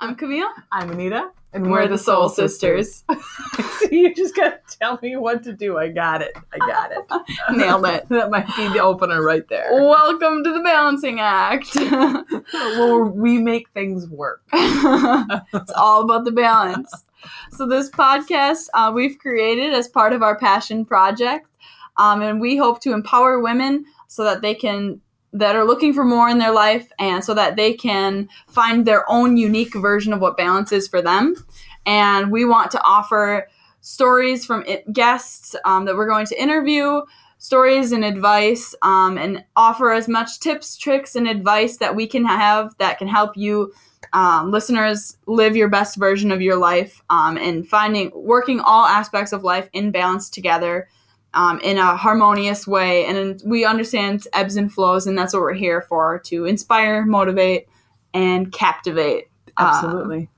I'm 0.00 0.14
Camille. 0.14 0.48
I'm 0.70 0.90
Anita, 0.90 1.30
and 1.52 1.70
We're 1.70 1.88
the 1.88 1.98
Sowle 1.98 2.28
Sisters. 2.28 3.04
so 3.10 3.88
you 3.90 4.14
just 4.14 4.36
gotta 4.36 4.60
tell 4.68 4.98
me 5.02 5.16
what 5.16 5.42
to 5.44 5.52
do. 5.52 5.76
I 5.76 5.88
got 5.88 6.22
it. 6.22 6.36
I 6.52 6.58
got 6.58 6.92
it. 6.92 7.26
Nailed 7.56 7.86
it. 7.86 8.08
that 8.10 8.30
might 8.30 8.46
be 8.56 8.68
the 8.68 8.80
opener 8.80 9.22
right 9.22 9.46
there. 9.48 9.68
Welcome 9.72 10.44
to 10.44 10.52
the 10.52 10.60
Balancing 10.60 11.18
Act. 11.18 11.74
Where 12.52 13.04
we 13.04 13.38
make 13.38 13.70
things 13.70 14.08
work. 14.08 14.42
it's 14.52 15.72
all 15.72 16.02
about 16.02 16.24
the 16.24 16.32
balance. 16.32 16.92
So, 17.50 17.66
this 17.66 17.90
podcast 17.90 18.68
uh, 18.74 18.92
we've 18.94 19.18
created 19.18 19.72
as 19.72 19.88
part 19.88 20.12
of 20.12 20.22
our 20.22 20.36
passion 20.36 20.84
project, 20.84 21.48
um, 21.96 22.22
and 22.22 22.40
we 22.40 22.56
hope 22.56 22.80
to 22.82 22.92
empower 22.92 23.40
women 23.40 23.84
so 24.06 24.22
that 24.24 24.42
they 24.42 24.54
can 24.54 25.00
that 25.32 25.56
are 25.56 25.64
looking 25.64 25.94
for 25.94 26.04
more 26.04 26.28
in 26.28 26.38
their 26.38 26.52
life 26.52 26.90
and 26.98 27.24
so 27.24 27.34
that 27.34 27.56
they 27.56 27.72
can 27.72 28.28
find 28.48 28.84
their 28.84 29.08
own 29.10 29.36
unique 29.36 29.74
version 29.74 30.12
of 30.12 30.20
what 30.20 30.36
balance 30.36 30.72
is 30.72 30.86
for 30.86 31.00
them. 31.00 31.34
And 31.86 32.30
we 32.30 32.44
want 32.44 32.70
to 32.72 32.82
offer 32.84 33.48
stories 33.80 34.44
from 34.44 34.62
it, 34.66 34.90
guests 34.92 35.56
um, 35.64 35.86
that 35.86 35.96
we're 35.96 36.08
going 36.08 36.26
to 36.26 36.40
interview, 36.40 37.02
stories 37.38 37.92
and 37.92 38.04
advice, 38.04 38.74
um, 38.82 39.18
and 39.18 39.44
offer 39.56 39.92
as 39.92 40.06
much 40.06 40.38
tips, 40.38 40.76
tricks, 40.76 41.16
and 41.16 41.26
advice 41.26 41.78
that 41.78 41.96
we 41.96 42.06
can 42.06 42.24
have 42.24 42.76
that 42.78 42.98
can 42.98 43.08
help 43.08 43.36
you. 43.36 43.72
Um, 44.12 44.50
listeners 44.50 45.16
live 45.26 45.56
your 45.56 45.70
best 45.70 45.96
version 45.96 46.32
of 46.32 46.42
your 46.42 46.56
life 46.56 47.02
um, 47.08 47.38
and 47.38 47.66
finding 47.66 48.10
working 48.14 48.60
all 48.60 48.84
aspects 48.84 49.32
of 49.32 49.42
life 49.42 49.70
in 49.72 49.90
balance 49.90 50.28
together 50.28 50.88
um, 51.34 51.60
in 51.60 51.78
a 51.78 51.96
harmonious 51.96 52.66
way. 52.66 53.06
And 53.06 53.40
we 53.44 53.64
understand 53.64 54.26
ebbs 54.32 54.56
and 54.56 54.72
flows, 54.72 55.06
and 55.06 55.16
that's 55.16 55.32
what 55.32 55.42
we're 55.42 55.54
here 55.54 55.82
for 55.82 56.18
to 56.26 56.44
inspire, 56.44 57.04
motivate, 57.04 57.68
and 58.14 58.52
captivate. 58.52 59.28
uh, 59.56 59.72
Absolutely. 59.74 60.28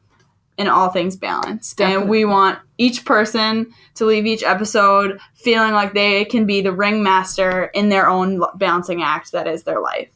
in 0.57 0.69
all 0.69 0.89
things 0.91 1.17
balanced. 1.17 1.81
And 1.81 2.09
we 2.09 2.25
want 2.25 2.59
each 2.79 3.05
person 3.05 3.73
to 3.95 4.05
leave 4.05 4.27
each 4.27 4.43
episode 4.43 5.21
feeling 5.35 5.73
like 5.73 5.95
they 5.95 6.25
can 6.25 6.47
be 6.47 6.61
the 6.61 6.73
ringmaster 6.73 7.65
in 7.75 7.89
their 7.89 8.09
own 8.09 8.43
balancing 8.57 9.03
act 9.03 9.33
that 9.33 9.47
is 9.47 9.65
their 9.65 9.81
life. 9.81 10.09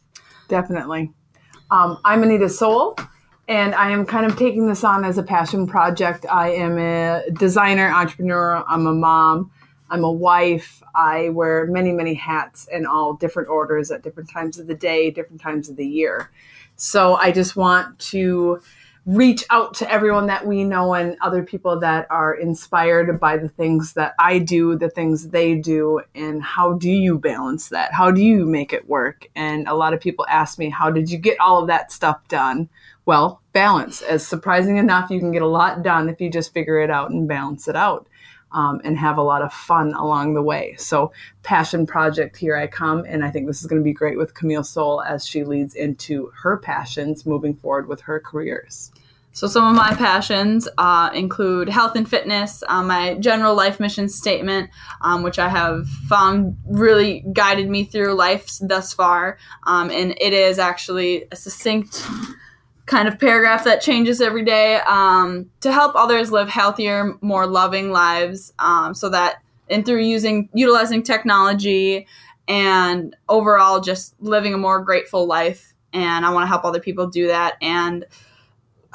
Definitely. 0.48 1.12
Um, 1.70 1.98
I'm 2.05 2.22
Anita 2.22 2.48
Sowle, 2.48 2.97
and 3.47 3.75
I 3.75 3.91
am 3.91 4.06
kind 4.06 4.27
of 4.27 4.36
taking 4.36 4.66
this 4.69 4.84
on 4.84 5.05
as 5.05 5.19
a 5.19 5.22
passion 5.22 5.66
project. 5.66 6.25
I 6.31 6.50
am 6.50 6.78
a 6.78 7.22
designer, 7.38 7.88
entrepreneur. 7.91 8.64
I'm 8.66 8.86
a 8.86 8.94
mom. 8.94 9.50
I'm 9.91 10.05
a 10.05 10.12
wife. 10.12 10.83
I 10.94 11.31
wear 11.31 11.67
many, 11.67 11.92
many 11.92 12.14
hats 12.14 12.69
in 12.70 12.86
all 12.86 13.14
different 13.14 13.48
orders 13.48 13.91
at 13.91 14.03
different 14.03 14.31
times 14.31 14.58
of 14.58 14.67
the 14.67 14.75
day, 14.75 15.11
different 15.11 15.41
times 15.41 15.69
of 15.69 15.77
the 15.77 15.86
year. 15.86 16.31
So 16.77 17.17
I 17.17 17.33
just 17.33 17.56
want 17.56 17.98
to 17.98 18.61
reach 19.09 19.42
out 19.48 19.72
to 19.72 19.91
everyone 19.91 20.27
that 20.27 20.47
we 20.47 20.62
know 20.64 20.92
and 20.92 21.16
other 21.22 21.42
people 21.42 21.81
that 21.81 22.06
are 22.11 22.34
inspired 22.34 23.19
by 23.19 23.39
the 23.39 23.48
things 23.48 23.94
that 23.94 24.12
I 24.19 24.39
do, 24.39 24.77
the 24.77 24.91
things 24.91 25.28
they 25.28 25.55
do, 25.55 26.03
and 26.14 26.42
how 26.42 26.75
do 26.75 26.91
you 26.91 27.19
balance 27.19 27.70
that? 27.70 27.94
How 27.94 28.11
do 28.11 28.20
you 28.20 28.44
make 28.44 28.75
it 28.75 28.86
work? 28.86 29.27
And 29.34 29.66
a 29.66 29.75
lot 29.75 29.94
of 29.94 30.00
people 30.00 30.27
ask 30.28 30.59
me, 30.59 30.69
how 30.69 30.91
did 30.91 31.11
you 31.11 31.16
get 31.16 31.41
all 31.41 31.62
of 31.62 31.69
that 31.69 31.91
stuff 31.91 32.28
done? 32.28 32.69
Well, 33.06 33.41
balance. 33.55 34.03
As 34.03 34.27
surprising 34.27 34.77
enough, 34.77 35.11
you 35.11 35.20
can 35.20 35.33
get 35.33 35.41
a 35.41 35.47
lot 35.47 35.83
done 35.83 36.11
if 36.11 36.20
you 36.20 36.31
just 36.31 36.53
figure 36.53 36.78
it 36.78 36.91
out 36.91 37.11
and 37.11 37.27
balance 37.27 37.66
it 37.66 37.77
out. 37.77 38.06
Um, 38.50 38.80
and 38.82 38.96
have 38.96 39.18
a 39.18 39.22
lot 39.22 39.42
of 39.42 39.52
fun 39.52 39.92
along 39.92 40.32
the 40.32 40.42
way. 40.42 40.74
So, 40.78 41.12
passion 41.42 41.86
project, 41.86 42.34
here 42.34 42.56
I 42.56 42.66
come. 42.66 43.04
And 43.06 43.22
I 43.22 43.30
think 43.30 43.46
this 43.46 43.60
is 43.60 43.66
going 43.66 43.80
to 43.80 43.84
be 43.84 43.92
great 43.92 44.16
with 44.16 44.32
Camille 44.32 44.64
Sowle 44.64 45.02
as 45.02 45.27
she 45.27 45.44
leads 45.44 45.74
into 45.74 46.32
her 46.42 46.56
passions 46.56 47.26
moving 47.26 47.54
forward 47.54 47.88
with 47.88 48.00
her 48.00 48.19
careers. 48.19 48.91
So, 49.38 49.46
some 49.46 49.69
of 49.69 49.76
my 49.76 49.94
passions 49.94 50.69
uh, 50.78 51.10
include 51.14 51.69
health 51.69 51.94
and 51.94 52.10
fitness, 52.10 52.64
uh, 52.66 52.82
my 52.82 53.14
general 53.20 53.54
life 53.54 53.78
mission 53.78 54.08
statement, 54.08 54.69
um, 55.00 55.22
which 55.22 55.38
I 55.38 55.48
have 55.48 55.86
found 56.08 56.56
really 56.66 57.25
guided 57.32 57.69
me 57.69 57.84
through 57.84 58.14
life 58.14 58.50
thus 58.60 58.92
far. 58.92 59.38
Um, 59.64 59.91
and 59.91 60.16
it 60.20 60.32
is 60.32 60.58
actually 60.58 61.26
a 61.31 61.37
succinct 61.37 62.04
kind 62.88 63.06
of 63.06 63.19
paragraph 63.19 63.65
that 63.65 63.81
changes 63.81 64.21
every 64.21 64.44
day 64.44 64.76
um, 64.87 65.49
to 65.60 65.71
help 65.71 65.94
others 65.94 66.32
live 66.32 66.49
healthier, 66.49 67.15
more 67.21 67.47
loving 67.47 67.93
lives 67.93 68.53
um, 68.59 68.94
so 68.94 69.09
that, 69.10 69.43
and 69.71 69.84
through 69.84 70.00
using, 70.00 70.49
utilizing 70.54 71.03
technology 71.03 72.06
and 72.49 73.15
overall 73.28 73.81
just 73.81 74.15
living 74.21 74.54
a 74.54 74.59
more 74.59 74.82
grateful 74.82 75.26
life. 75.26 75.75
And 75.93 76.25
I 76.25 76.31
want 76.31 76.44
to 76.44 76.49
help 76.49 76.65
other 76.65 76.81
people 76.81 77.06
do 77.06 77.28
that. 77.28 77.56
And 77.60 78.06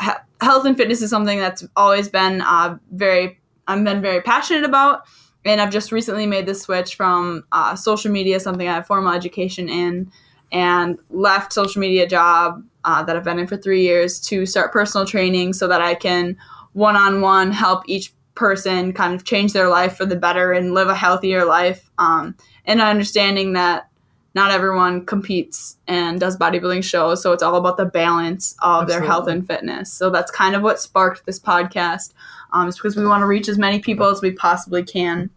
he- 0.01 0.09
health 0.41 0.65
and 0.65 0.75
fitness 0.75 1.01
is 1.01 1.11
something 1.11 1.39
that's 1.39 1.63
always 1.75 2.09
been 2.09 2.41
uh, 2.41 2.77
very 2.91 3.39
I've 3.65 3.83
been 3.85 4.01
very 4.01 4.21
passionate 4.21 4.65
about, 4.65 5.03
and 5.45 5.61
I've 5.61 5.71
just 5.71 5.93
recently 5.93 6.25
made 6.25 6.45
the 6.47 6.53
switch 6.53 6.95
from 6.95 7.45
uh, 7.53 7.77
social 7.77 8.11
media, 8.11 8.41
something 8.41 8.67
I 8.67 8.73
have 8.73 8.87
formal 8.87 9.13
education 9.13 9.69
in, 9.69 10.11
and 10.51 10.99
left 11.09 11.53
social 11.53 11.79
media 11.79 12.05
job 12.05 12.61
uh, 12.85 13.03
that 13.03 13.15
I've 13.15 13.23
been 13.23 13.39
in 13.39 13.47
for 13.47 13.57
three 13.57 13.81
years 13.81 14.19
to 14.21 14.45
start 14.45 14.71
personal 14.71 15.05
training 15.05 15.53
so 15.53 15.67
that 15.67 15.81
I 15.81 15.95
can 15.95 16.37
one 16.73 16.95
on 16.95 17.21
one 17.21 17.51
help 17.51 17.83
each 17.87 18.13
person 18.35 18.93
kind 18.93 19.13
of 19.13 19.23
change 19.23 19.53
their 19.53 19.69
life 19.69 19.95
for 19.95 20.05
the 20.05 20.15
better 20.15 20.51
and 20.51 20.73
live 20.73 20.89
a 20.89 20.95
healthier 20.95 21.45
life. 21.45 21.89
Um, 21.97 22.35
and 22.65 22.81
understanding 22.81 23.53
that 23.53 23.89
not 24.35 24.49
everyone 24.49 25.05
competes 25.05 25.77
and 25.87 26.19
does 26.19 26.37
bodybuilding 26.37 26.83
shows, 26.83 27.21
so 27.21 27.33
it's 27.33 27.43
all 27.43 27.55
about 27.55 27.77
the 27.77 27.85
balance 27.85 28.55
of 28.63 28.87
their 28.87 29.01
health 29.01 29.27
and 29.27 29.45
fitness. 29.45 29.93
So 29.93 30.09
that's 30.09 30.31
kind 30.31 30.55
of 30.55 30.63
what 30.63 30.79
sparked 30.79 31.25
this 31.27 31.39
podcast. 31.39 32.13
Um, 32.51 32.67
it's 32.67 32.77
because 32.77 32.95
we 32.95 33.05
want 33.05 33.21
to 33.21 33.27
reach 33.27 33.47
as 33.47 33.59
many 33.59 33.79
people 33.79 34.07
as 34.07 34.21
we 34.21 34.31
possibly 34.31 34.83
can 34.83 35.29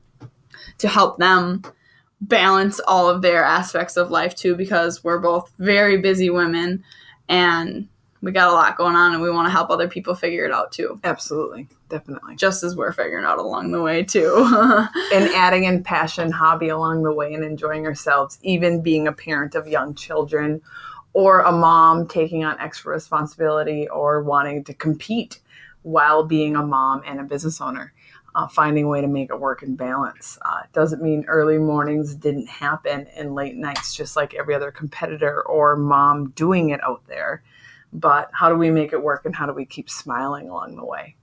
to 0.78 0.88
help 0.88 1.18
them 1.18 1.62
balance 2.22 2.80
all 2.86 3.10
of 3.10 3.20
their 3.20 3.44
aspects 3.44 3.98
of 3.98 4.10
life 4.10 4.34
too, 4.34 4.54
because 4.54 5.04
we're 5.04 5.18
both 5.18 5.52
very 5.58 5.98
busy 5.98 6.30
women 6.30 6.82
and 7.28 7.88
we 8.22 8.32
got 8.32 8.50
a 8.50 8.52
lot 8.52 8.76
going 8.76 8.96
on, 8.96 9.12
and 9.12 9.22
we 9.22 9.30
want 9.30 9.46
to 9.46 9.52
help 9.52 9.70
other 9.70 9.88
people 9.88 10.14
figure 10.14 10.44
it 10.44 10.52
out 10.52 10.72
too, 10.72 10.98
Absolutely, 11.04 11.68
definitely. 11.88 12.36
just 12.36 12.64
as 12.64 12.74
we're 12.74 12.92
figuring 12.92 13.24
out 13.24 13.38
along 13.38 13.72
the 13.72 13.82
way 13.82 14.02
too. 14.02 14.34
and 15.12 15.24
adding 15.34 15.64
in 15.64 15.82
passion, 15.82 16.30
hobby 16.30 16.68
along 16.68 17.02
the 17.02 17.12
way, 17.12 17.34
and 17.34 17.44
enjoying 17.44 17.86
ourselves, 17.86 18.38
even 18.42 18.82
being 18.82 19.06
a 19.06 19.12
parent 19.12 19.54
of 19.54 19.68
young 19.68 19.94
children 19.94 20.60
or 21.12 21.40
a 21.40 21.52
mom 21.52 22.06
taking 22.06 22.44
on 22.44 22.60
extra 22.60 22.92
responsibility 22.92 23.88
or 23.88 24.22
wanting 24.22 24.62
to 24.64 24.74
compete 24.74 25.40
while 25.80 26.24
being 26.24 26.56
a 26.56 26.62
mom 26.62 27.02
and 27.06 27.20
a 27.20 27.24
business 27.24 27.60
owner. 27.60 27.92
Uh, 28.36 28.46
finding 28.46 28.84
a 28.84 28.88
way 28.88 29.00
to 29.00 29.08
make 29.08 29.30
it 29.30 29.40
work 29.40 29.62
in 29.62 29.76
balance. 29.76 30.38
Uh, 30.44 30.60
doesn't 30.74 31.00
mean 31.00 31.24
early 31.26 31.56
mornings 31.56 32.14
didn't 32.14 32.46
happen 32.46 33.06
and 33.16 33.34
late 33.34 33.56
nights, 33.56 33.94
just 33.94 34.14
like 34.14 34.34
every 34.34 34.54
other 34.54 34.70
competitor 34.70 35.40
or 35.44 35.74
mom 35.74 36.28
doing 36.32 36.68
it 36.68 36.84
out 36.84 37.02
there. 37.06 37.42
But 37.94 38.28
how 38.34 38.50
do 38.50 38.56
we 38.56 38.70
make 38.70 38.92
it 38.92 39.02
work 39.02 39.24
and 39.24 39.34
how 39.34 39.46
do 39.46 39.54
we 39.54 39.64
keep 39.64 39.88
smiling 39.88 40.50
along 40.50 40.76
the 40.76 40.84
way? 40.84 41.16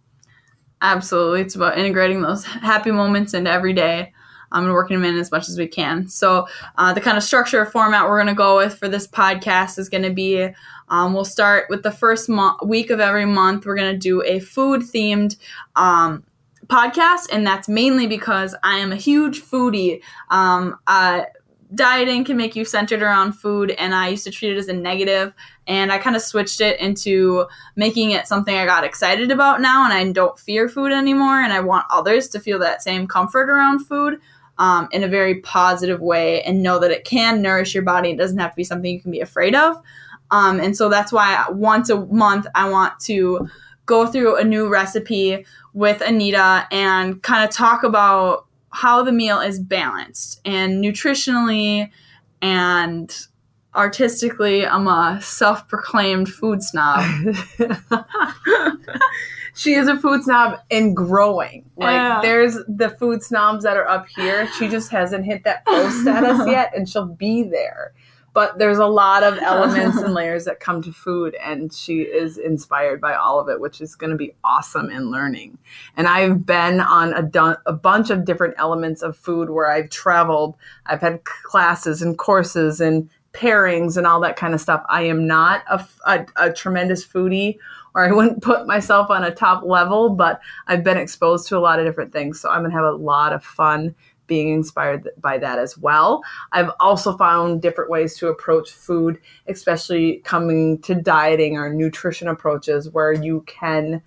Absolutely. 0.82 1.42
It's 1.42 1.54
about 1.54 1.78
integrating 1.78 2.24
those 2.24 2.44
happy 2.46 2.90
moments 2.90 3.36
into 3.36 3.52
every 3.52 3.74
day 3.74 4.12
um, 4.52 4.66
and 4.66 4.74
working 4.74 5.00
them 5.00 5.06
in 5.06 5.20
as 5.20 5.32
much 5.32 5.50
as 5.50 5.58
we 5.58 5.68
can. 5.68 6.08
So, 6.08 6.48
uh, 6.78 6.94
the 6.94 7.02
kind 7.02 7.16
of 7.16 7.24
structure 7.24 7.62
or 7.62 7.66
format 7.68 8.08
we're 8.08 8.18
going 8.18 8.28
to 8.28 8.34
go 8.34 8.58
with 8.58 8.76
for 8.78 8.90
this 8.90 9.08
podcast 9.08 9.78
is 9.78 9.88
going 9.88 10.04
to 10.04 10.14
be 10.14 10.50
um, 10.90 11.14
we'll 11.14 11.26
start 11.26 11.68
with 11.70 11.84
the 11.84 11.92
first 11.92 12.30
mo- 12.30 12.58
week 12.64 12.90
of 12.90 13.00
every 13.00 13.26
month. 13.26 13.66
We're 13.66 13.76
going 13.76 13.94
to 13.94 13.98
do 13.98 14.22
a 14.24 14.40
food 14.40 14.82
themed 14.82 15.38
um, 15.76 16.24
podcast, 16.68 17.28
and 17.32 17.46
that's 17.46 17.68
mainly 17.68 18.08
because 18.08 18.56
I 18.64 18.78
am 18.78 18.92
a 18.92 18.96
huge 18.96 19.42
foodie. 19.42 20.02
Um, 20.30 20.78
uh, 20.88 21.24
dieting 21.76 22.24
can 22.24 22.38
make 22.38 22.56
you 22.56 22.66
centered 22.66 23.02
around 23.02 23.34
food, 23.34 23.72
and 23.72 23.94
I 23.96 24.10
used 24.10 24.24
to 24.26 24.32
treat 24.32 24.54
it 24.54 24.58
as 24.58 24.68
a 24.68 24.74
negative, 24.74 25.34
and 25.68 25.92
I 25.92 25.98
kind 25.98 26.16
of 26.16 26.22
switched 26.22 26.62
it 26.62 26.80
into 26.80 27.46
making 27.76 28.12
it 28.12 28.28
something 28.28 28.56
I 28.56 28.66
got 28.66 28.84
excited 28.84 29.32
about 29.32 29.62
now, 29.62 29.84
and 29.86 29.94
I 29.94 30.12
don't 30.12 30.38
fear 30.38 30.70
food 30.70 30.92
anymore, 30.92 31.42
and 31.42 31.54
I 31.54 31.60
want 31.60 31.86
others 31.90 32.30
to 32.30 32.40
feel 32.40 32.60
that 32.60 32.84
same 32.84 33.08
comfort 33.08 33.50
around 33.50 33.86
food. 33.86 34.20
Um, 34.60 34.88
in 34.92 35.02
a 35.02 35.08
very 35.08 35.42
positive 35.42 36.00
way, 36.00 36.44
and 36.44 36.62
know 36.62 36.78
that 36.78 36.92
it 36.92 37.06
can 37.06 37.42
nourish 37.42 37.74
your 37.74 37.82
body. 37.82 38.12
It 38.12 38.20
doesn't 38.20 38.38
have 38.38 38.52
to 38.52 38.56
be 38.56 38.64
something 38.64 38.94
you 38.94 39.02
can 39.02 39.10
be 39.10 39.20
afraid 39.20 39.56
of. 39.56 39.82
Um, 40.30 40.60
and 40.60 40.76
so 40.78 40.90
that's 40.90 41.12
why 41.12 41.46
once 41.50 41.90
a 41.90 42.06
month 42.06 42.48
I 42.54 42.70
want 42.70 43.00
to 43.02 43.50
go 43.86 44.08
through 44.08 44.38
a 44.38 44.44
new 44.44 44.70
recipe 44.70 45.46
with 45.74 46.02
Anita 46.02 46.68
and 46.72 47.22
kind 47.24 47.48
of 47.48 47.54
talk 47.56 47.84
about 47.84 48.46
how 48.70 49.04
the 49.04 49.12
meal 49.12 49.40
is 49.40 49.60
balanced 49.60 50.42
and 50.46 50.84
nutritionally 50.84 51.90
and 52.42 53.16
artistically. 53.76 54.66
I'm 54.66 54.88
a 54.88 55.20
self 55.22 55.68
proclaimed 55.68 56.30
food 56.30 56.64
snob. 56.64 57.04
she 59.56 59.74
is 59.74 59.88
a 59.88 59.98
food 59.98 60.24
snob 60.24 60.60
and 60.72 60.96
growing. 60.96 61.70
Like 61.76 61.94
Yeah. 61.94 62.20
there's 62.22 62.58
the 62.68 62.90
food 62.90 63.24
snobs 63.24 63.64
that 63.64 63.78
are 63.78 63.88
up 63.88 64.08
here. 64.16 64.48
She 64.58 64.68
just 64.68 64.90
hasn't 64.92 65.26
hit 65.26 65.44
that 65.44 65.66
post 65.66 66.02
status 66.02 66.42
yet, 66.48 66.76
and 66.76 66.88
she'll 66.88 67.06
be 67.08 67.44
there. 67.44 67.94
But 68.34 68.58
there's 68.58 68.80
a 68.80 68.86
lot 68.86 69.24
of 69.24 69.38
elements 69.38 69.98
and 69.98 70.14
layers 70.14 70.46
that 70.46 70.60
come 70.60 70.82
to 70.82 70.92
food 70.92 71.36
and 71.36 71.74
she 71.74 72.02
is 72.02 72.38
inspired 72.38 73.00
by 73.00 73.14
all 73.14 73.40
of 73.40 73.48
it 73.50 73.60
which 73.60 73.82
is 73.82 73.96
going 73.96 74.10
to 74.10 74.18
be 74.18 74.34
awesome 74.44 74.90
in 74.90 75.12
learning 75.12 75.58
and 75.96 76.08
i've 76.08 76.46
been 76.46 76.80
on 76.80 77.14
a, 77.14 77.22
dun- 77.22 77.58
a 77.66 77.74
bunch 77.74 78.10
of 78.10 78.26
different 78.26 78.54
elements 78.58 79.02
of 79.02 79.16
food 79.16 79.50
where 79.50 79.70
i've 79.70 79.90
traveled 79.90 80.56
i've 80.88 81.02
had 81.02 81.24
classes 81.24 82.02
and 82.02 82.18
courses 82.18 82.82
and 82.82 83.10
pairings 83.34 83.98
and 83.98 84.06
all 84.06 84.20
that 84.20 84.36
kind 84.36 84.54
of 84.54 84.62
stuff 84.62 84.84
i 84.90 85.02
am 85.02 85.26
not 85.26 85.64
a, 85.70 85.86
a, 86.06 86.26
a 86.36 86.54
tremendous 86.54 87.06
foodie 87.06 87.58
or 87.96 88.06
I 88.06 88.12
wouldn't 88.12 88.42
put 88.42 88.66
myself 88.66 89.10
on 89.10 89.24
a 89.24 89.34
top 89.34 89.64
level, 89.64 90.10
but 90.10 90.42
I've 90.68 90.84
been 90.84 90.98
exposed 90.98 91.48
to 91.50 91.58
a 91.58 91.60
lot 91.60 91.80
of 91.80 91.86
different 91.86 92.12
things. 92.12 92.40
So 92.40 92.50
I'm 92.50 92.62
going 92.62 92.72
to 92.72 92.78
have 92.78 92.86
a 92.86 92.92
lot 92.92 93.34
of 93.34 93.44
fun 93.44 93.96
being 94.28 94.50
inspired 94.50 95.10
by 95.18 95.38
that 95.38 95.60
as 95.60 95.78
well. 95.78 96.24
I've 96.52 96.72
also 96.80 97.18
found 97.18 97.62
different 97.62 97.90
ways 97.90 98.18
to 98.18 98.28
approach 98.28 98.72
food, 98.72 99.20
especially 99.48 100.18
coming 100.24 100.80
to 100.84 100.96
dieting 100.96 101.58
or 101.58 101.74
nutrition 101.74 102.28
approaches 102.28 102.90
where 102.90 103.14
you 103.14 103.44
can 103.48 104.02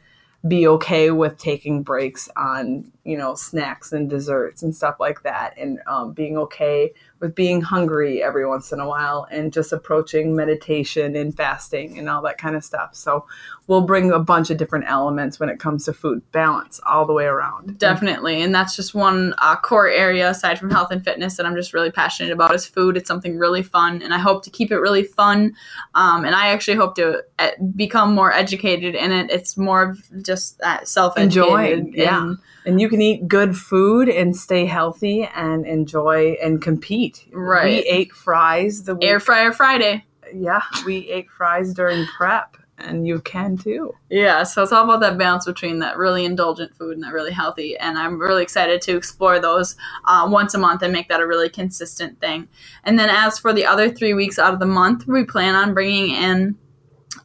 be 0.46 0.66
okay 0.66 1.10
with 1.10 1.38
taking 1.38 1.82
breaks 1.82 2.28
on 2.36 2.90
you 3.04 3.16
know 3.16 3.34
snacks 3.34 3.92
and 3.92 4.08
desserts 4.08 4.62
and 4.62 4.74
stuff 4.74 4.96
like 5.00 5.22
that 5.22 5.56
and 5.58 5.80
um, 5.86 6.12
being 6.12 6.36
okay 6.36 6.92
with 7.20 7.34
being 7.34 7.60
hungry 7.60 8.22
every 8.22 8.46
once 8.46 8.72
in 8.72 8.80
a 8.80 8.88
while 8.88 9.26
and 9.30 9.52
just 9.52 9.72
approaching 9.72 10.36
meditation 10.36 11.16
and 11.16 11.36
fasting 11.36 11.98
and 11.98 12.08
all 12.08 12.22
that 12.22 12.38
kind 12.38 12.56
of 12.56 12.64
stuff. 12.64 12.94
So 12.94 13.26
we'll 13.66 13.82
bring 13.82 14.12
a 14.12 14.18
bunch 14.18 14.50
of 14.50 14.56
different 14.56 14.84
elements 14.88 15.40
when 15.40 15.48
it 15.48 15.58
comes 15.58 15.84
to 15.84 15.92
food 15.92 16.22
balance 16.32 16.80
all 16.86 17.06
the 17.06 17.12
way 17.12 17.24
around. 17.24 17.78
Definitely 17.78 18.42
and 18.42 18.54
that's 18.54 18.76
just 18.76 18.94
one 18.94 19.34
uh, 19.38 19.56
core 19.56 19.88
area 19.88 20.30
aside 20.30 20.58
from 20.58 20.70
health 20.70 20.90
and 20.90 21.04
fitness 21.04 21.36
that 21.36 21.46
i'm 21.46 21.54
just 21.54 21.72
really 21.72 21.90
passionate 21.90 22.32
about 22.32 22.54
is 22.54 22.66
food. 22.66 22.96
It's 22.96 23.08
something 23.08 23.38
really 23.38 23.62
fun 23.62 24.02
and 24.02 24.14
i 24.14 24.18
hope 24.18 24.42
to 24.44 24.50
keep 24.50 24.70
it 24.70 24.78
really 24.78 25.02
fun 25.02 25.54
um, 25.94 26.24
and 26.24 26.34
i 26.34 26.48
actually 26.48 26.76
hope 26.76 26.94
to 26.96 27.22
uh, 27.38 27.50
become 27.74 28.14
more 28.14 28.32
educated 28.32 28.94
in 28.94 29.12
it. 29.12 29.30
It's 29.30 29.56
more 29.56 29.90
of 29.90 30.22
just 30.22 30.58
that 30.58 30.88
self-educated 30.88 31.94
yeah 31.94 32.22
and, 32.22 32.38
and 32.66 32.80
you 32.80 32.88
can 32.88 33.00
eat 33.00 33.28
good 33.28 33.56
food 33.56 34.08
and 34.08 34.36
stay 34.36 34.66
healthy 34.66 35.28
and 35.34 35.64
enjoy 35.64 36.36
and 36.42 36.60
compete. 36.60 37.05
Right. 37.32 37.84
We 37.84 37.90
ate 37.90 38.12
fries 38.12 38.84
the 38.84 38.94
week. 38.94 39.04
air 39.04 39.20
fryer 39.20 39.52
friday 39.52 40.04
yeah, 40.34 40.62
we 40.84 41.10
ate 41.10 41.30
fries 41.30 41.74
during 41.74 42.06
prep, 42.06 42.56
and 42.78 43.06
you 43.06 43.20
can 43.20 43.56
too. 43.56 43.94
Yeah, 44.10 44.42
so 44.42 44.62
it's 44.62 44.72
all 44.72 44.84
about 44.84 45.00
that 45.00 45.18
balance 45.18 45.44
between 45.44 45.78
that 45.80 45.96
really 45.96 46.24
indulgent 46.24 46.74
food 46.76 46.94
and 46.94 47.02
that 47.04 47.12
really 47.12 47.32
healthy. 47.32 47.76
And 47.76 47.98
I'm 47.98 48.18
really 48.18 48.42
excited 48.42 48.80
to 48.82 48.96
explore 48.96 49.38
those 49.38 49.76
uh, 50.04 50.26
once 50.30 50.54
a 50.54 50.58
month 50.58 50.82
and 50.82 50.92
make 50.92 51.08
that 51.08 51.20
a 51.20 51.26
really 51.26 51.48
consistent 51.48 52.20
thing. 52.20 52.48
And 52.84 52.98
then 52.98 53.08
as 53.08 53.38
for 53.38 53.52
the 53.52 53.66
other 53.66 53.90
three 53.90 54.14
weeks 54.14 54.38
out 54.38 54.52
of 54.52 54.60
the 54.60 54.66
month, 54.66 55.06
we 55.06 55.24
plan 55.24 55.54
on 55.54 55.74
bringing 55.74 56.10
in 56.14 56.56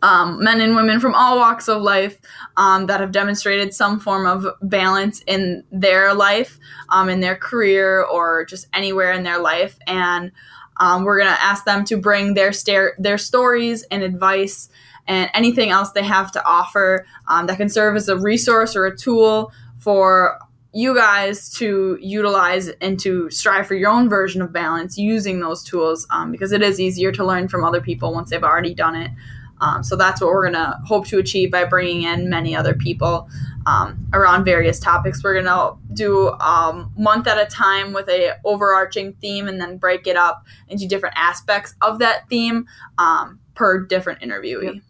um, 0.02 0.44
men 0.44 0.62
and 0.62 0.76
women 0.76 1.00
from 1.00 1.14
all 1.14 1.38
walks 1.38 1.68
of 1.68 1.82
life 1.82 2.18
um, 2.58 2.88
that 2.88 3.00
have 3.00 3.12
demonstrated 3.12 3.74
some 3.74 4.00
form 4.00 4.26
of 4.26 4.46
balance 4.62 5.22
in 5.28 5.64
their 5.72 6.14
life, 6.14 6.60
um, 6.90 7.10
in 7.10 7.20
their 7.20 7.36
career, 7.36 8.04
or 8.04 8.46
just 8.46 8.68
anywhere 8.74 9.12
in 9.12 9.24
their 9.24 9.40
life. 9.40 9.78
And 9.88 10.32
um, 10.78 11.04
we're 11.04 11.20
going 11.20 11.34
to 11.34 11.42
ask 11.42 11.66
them 11.66 11.84
to 11.86 11.98
bring 11.98 12.34
their, 12.34 12.52
their 12.98 13.18
stories 13.18 13.84
and 13.84 14.02
advice 14.04 14.70
and 15.08 15.30
anything 15.34 15.70
else 15.70 15.92
they 15.92 16.04
have 16.04 16.32
to 16.32 16.44
offer 16.46 17.06
um, 17.28 17.48
that 17.48 17.58
can 17.58 17.70
serve 17.70 17.96
as 17.96 18.08
a 18.08 18.18
resource 18.18 18.76
or 18.76 18.86
a 18.86 18.96
tool 18.96 19.52
for 19.80 20.40
you 20.74 20.96
guys 20.96 21.50
to 21.50 21.98
utilize 22.02 22.70
and 22.70 23.00
to 23.00 23.30
strive 23.30 23.68
for 23.68 23.76
your 23.76 23.90
own 23.90 24.08
version 24.08 24.42
of 24.42 24.54
balance 24.54 24.98
using 24.98 25.40
those 25.40 25.64
tools 25.64 26.08
um, 26.12 26.32
because 26.32 26.54
it 26.54 26.62
is 26.62 26.80
easier 26.80 27.12
to 27.12 27.26
learn 27.26 27.48
from 27.48 27.64
other 27.64 27.82
people 27.82 28.14
once 28.14 28.30
they've 28.30 28.44
already 28.44 28.74
done 28.74 28.96
it. 28.96 29.12
Um, 29.62 29.84
so 29.84 29.96
that's 29.96 30.20
what 30.20 30.32
we're 30.32 30.50
going 30.50 30.54
to 30.54 30.78
hope 30.86 31.08
to 31.08 31.20
achieve 31.20 31.52
by 31.52 31.66
bringing 31.66 32.04
in 32.04 32.30
many 32.30 32.56
other 32.56 32.74
people 32.74 33.30
um, 33.66 34.08
around 34.12 34.44
various 34.44 34.80
topics. 34.80 35.24
We're 35.24 35.42
going 35.42 35.46
to 35.46 35.78
do 35.94 36.32
um, 36.40 36.92
month 36.98 37.28
at 37.28 37.38
a 37.38 37.46
time 37.46 37.94
with 37.94 38.10
a 38.10 38.34
overarching 38.44 39.14
theme 39.22 39.48
and 39.48 39.62
then 39.62 39.78
break 39.78 40.08
it 40.08 40.18
up 40.18 40.46
into 40.68 40.88
different 40.88 41.16
aspects 41.18 41.76
of 41.82 42.00
that 42.00 42.28
theme 42.28 42.66
um, 42.98 43.40
per 43.54 43.86
different 43.86 44.22
interviewee 44.22 44.82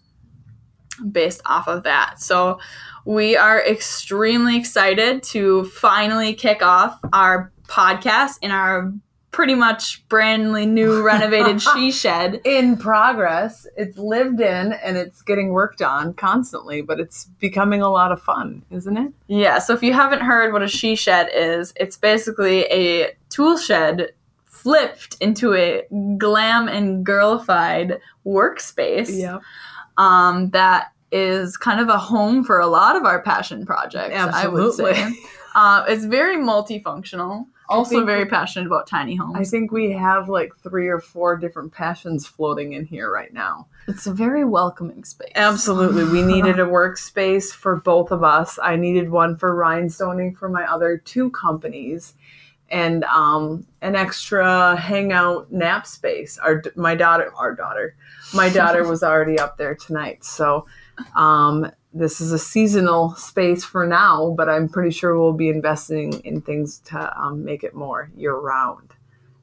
Yep. 1.01 1.11
based 1.11 1.41
off 1.45 1.67
of 1.67 1.83
that. 1.83 2.21
So 2.21 2.59
we 3.05 3.35
are 3.35 3.61
extremely 3.65 4.57
excited 4.57 5.23
to 5.23 5.65
finally 5.65 6.33
kick 6.33 6.61
off 6.61 6.99
our 7.11 7.51
podcast 7.67 8.37
in 8.41 8.51
our 8.51 8.93
pretty 9.31 9.55
much 9.55 10.05
brandly 10.09 10.67
new 10.67 11.01
renovated 11.01 11.61
she 11.73 11.91
shed. 11.91 12.41
In 12.43 12.75
progress, 12.77 13.65
it's 13.77 13.97
lived 13.97 14.41
in 14.41 14.73
and 14.73 14.97
it's 14.97 15.21
getting 15.21 15.49
worked 15.49 15.81
on 15.81 16.13
constantly, 16.13 16.81
but 16.81 16.99
it's 16.99 17.25
becoming 17.39 17.81
a 17.81 17.89
lot 17.89 18.11
of 18.11 18.21
fun, 18.21 18.61
isn't 18.71 18.97
it? 18.97 19.13
Yeah, 19.27 19.59
so 19.59 19.73
if 19.73 19.81
you 19.81 19.93
haven't 19.93 20.21
heard 20.21 20.51
what 20.51 20.61
a 20.61 20.67
she 20.67 20.95
shed 20.95 21.29
is, 21.33 21.73
it's 21.77 21.95
basically 21.97 22.65
a 22.65 23.11
tool 23.29 23.57
shed 23.57 24.11
flipped 24.45 25.15
into 25.21 25.53
a 25.55 25.83
glam 26.17 26.67
and 26.67 27.05
girlified 27.05 27.99
workspace 28.25 29.09
Yeah. 29.09 29.39
um, 29.97 30.49
that 30.51 30.91
is 31.11 31.57
kind 31.57 31.79
of 31.79 31.89
a 31.89 31.97
home 31.97 32.43
for 32.43 32.59
a 32.59 32.67
lot 32.67 32.95
of 32.95 33.03
our 33.05 33.21
passion 33.21 33.65
projects, 33.65 34.15
I 34.15 34.47
would 34.47 34.73
say. 34.73 34.91
Absolutely. 34.91 35.19
Uh, 35.55 35.83
it's 35.87 36.05
very 36.05 36.37
multifunctional. 36.37 37.45
Also, 37.71 38.05
very 38.05 38.25
passionate 38.25 38.67
about 38.67 38.87
tiny 38.87 39.15
homes. 39.15 39.35
I 39.35 39.43
think 39.43 39.71
we 39.71 39.91
have 39.91 40.29
like 40.29 40.55
three 40.57 40.87
or 40.87 40.99
four 40.99 41.37
different 41.37 41.71
passions 41.71 42.27
floating 42.27 42.73
in 42.73 42.85
here 42.85 43.11
right 43.11 43.33
now. 43.33 43.67
it's 43.87 44.07
a 44.07 44.13
very 44.13 44.43
welcoming 44.43 45.03
space. 45.03 45.31
Absolutely. 45.35 46.05
We 46.05 46.21
needed 46.33 46.59
a 46.59 46.65
workspace 46.65 47.51
for 47.51 47.77
both 47.77 48.11
of 48.11 48.23
us. 48.23 48.59
I 48.61 48.75
needed 48.75 49.09
one 49.09 49.37
for 49.37 49.55
rhinestoning 49.55 50.37
for 50.37 50.49
my 50.49 50.63
other 50.65 50.97
two 50.97 51.31
companies 51.31 52.13
and 52.71 53.03
um, 53.05 53.67
an 53.81 53.95
extra 53.95 54.75
hangout 54.75 55.51
nap 55.51 55.85
space. 55.85 56.37
Our 56.37 56.63
my 56.75 56.95
daughter 56.95 57.31
our 57.35 57.53
daughter. 57.53 57.95
My 58.33 58.49
daughter 58.49 58.87
was 58.89 59.03
already 59.03 59.37
up 59.37 59.57
there 59.57 59.75
tonight. 59.75 60.23
So 60.23 60.65
um, 61.15 61.71
this 61.93 62.21
is 62.21 62.31
a 62.31 62.39
seasonal 62.39 63.15
space 63.15 63.63
for 63.63 63.85
now, 63.85 64.33
but 64.37 64.47
I'm 64.49 64.69
pretty 64.69 64.91
sure 64.91 65.17
we'll 65.19 65.33
be 65.33 65.49
investing 65.49 66.13
in 66.21 66.41
things 66.41 66.79
to 66.85 67.19
um, 67.19 67.43
make 67.43 67.63
it 67.63 67.75
more 67.75 68.09
year 68.15 68.35
round. 68.35 68.93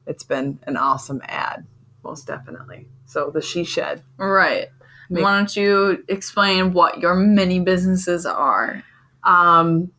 It's 0.07 0.23
been 0.23 0.59
an 0.63 0.75
awesome 0.75 1.21
ad, 1.25 1.65
most 2.03 2.25
definitely. 2.25 2.87
So 3.05 3.29
the 3.29 3.41
she 3.41 3.63
shed. 3.63 4.01
Right. 4.17 4.69
Make- 5.09 5.23
Why 5.23 5.37
don't 5.37 5.55
you 5.55 6.03
explain 6.07 6.73
what 6.73 6.99
your 6.99 7.15
mini 7.15 7.59
businesses 7.59 8.25
are? 8.25 8.83
Um, 9.23 9.91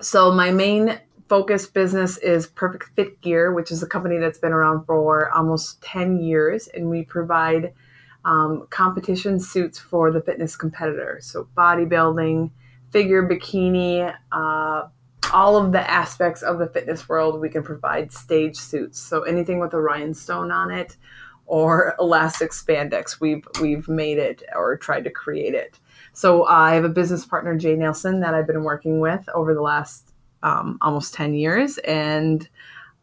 so 0.00 0.32
my 0.32 0.50
main 0.50 0.98
focus 1.28 1.66
business 1.66 2.18
is 2.18 2.46
Perfect 2.48 2.90
Fit 2.96 3.20
Gear, 3.20 3.52
which 3.52 3.70
is 3.70 3.82
a 3.82 3.86
company 3.86 4.18
that's 4.18 4.38
been 4.38 4.52
around 4.52 4.84
for 4.84 5.30
almost 5.30 5.80
10 5.82 6.18
years, 6.20 6.68
and 6.68 6.90
we 6.90 7.04
provide 7.04 7.72
um, 8.24 8.66
competition 8.70 9.40
suits 9.40 9.78
for 9.78 10.10
the 10.10 10.20
fitness 10.20 10.56
competitor. 10.56 11.18
So 11.22 11.48
bodybuilding, 11.56 12.50
figure 12.90 13.26
bikini, 13.28 14.14
uh, 14.32 14.88
all 15.32 15.56
of 15.56 15.72
the 15.72 15.90
aspects 15.90 16.42
of 16.42 16.58
the 16.58 16.66
fitness 16.66 17.08
world, 17.08 17.40
we 17.40 17.48
can 17.48 17.62
provide 17.62 18.12
stage 18.12 18.56
suits. 18.56 18.98
So 18.98 19.22
anything 19.22 19.60
with 19.60 19.72
a 19.74 19.80
rhinestone 19.80 20.50
on 20.50 20.70
it 20.70 20.96
or 21.46 21.94
elastic 22.00 22.50
spandex, 22.50 23.20
we've 23.20 23.46
we've 23.60 23.88
made 23.88 24.18
it 24.18 24.42
or 24.54 24.76
tried 24.76 25.04
to 25.04 25.10
create 25.10 25.54
it. 25.54 25.78
So 26.12 26.44
I 26.46 26.74
have 26.74 26.84
a 26.84 26.88
business 26.88 27.24
partner, 27.24 27.56
Jay 27.56 27.76
Nelson, 27.76 28.20
that 28.20 28.34
I've 28.34 28.46
been 28.46 28.64
working 28.64 29.00
with 29.00 29.28
over 29.34 29.54
the 29.54 29.62
last 29.62 30.10
um, 30.42 30.78
almost 30.80 31.14
10 31.14 31.34
years. 31.34 31.78
And 31.78 32.48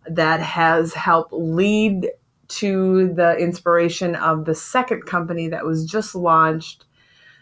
that 0.10 0.40
has 0.40 0.94
helped 0.94 1.34
lead 1.34 2.10
to 2.50 3.13
the 3.13 3.38
inspiration 3.38 4.16
of 4.16 4.46
the 4.46 4.56
second 4.56 5.06
company 5.06 5.48
that 5.50 5.66
was 5.66 5.86
just 5.86 6.16
launched 6.16 6.86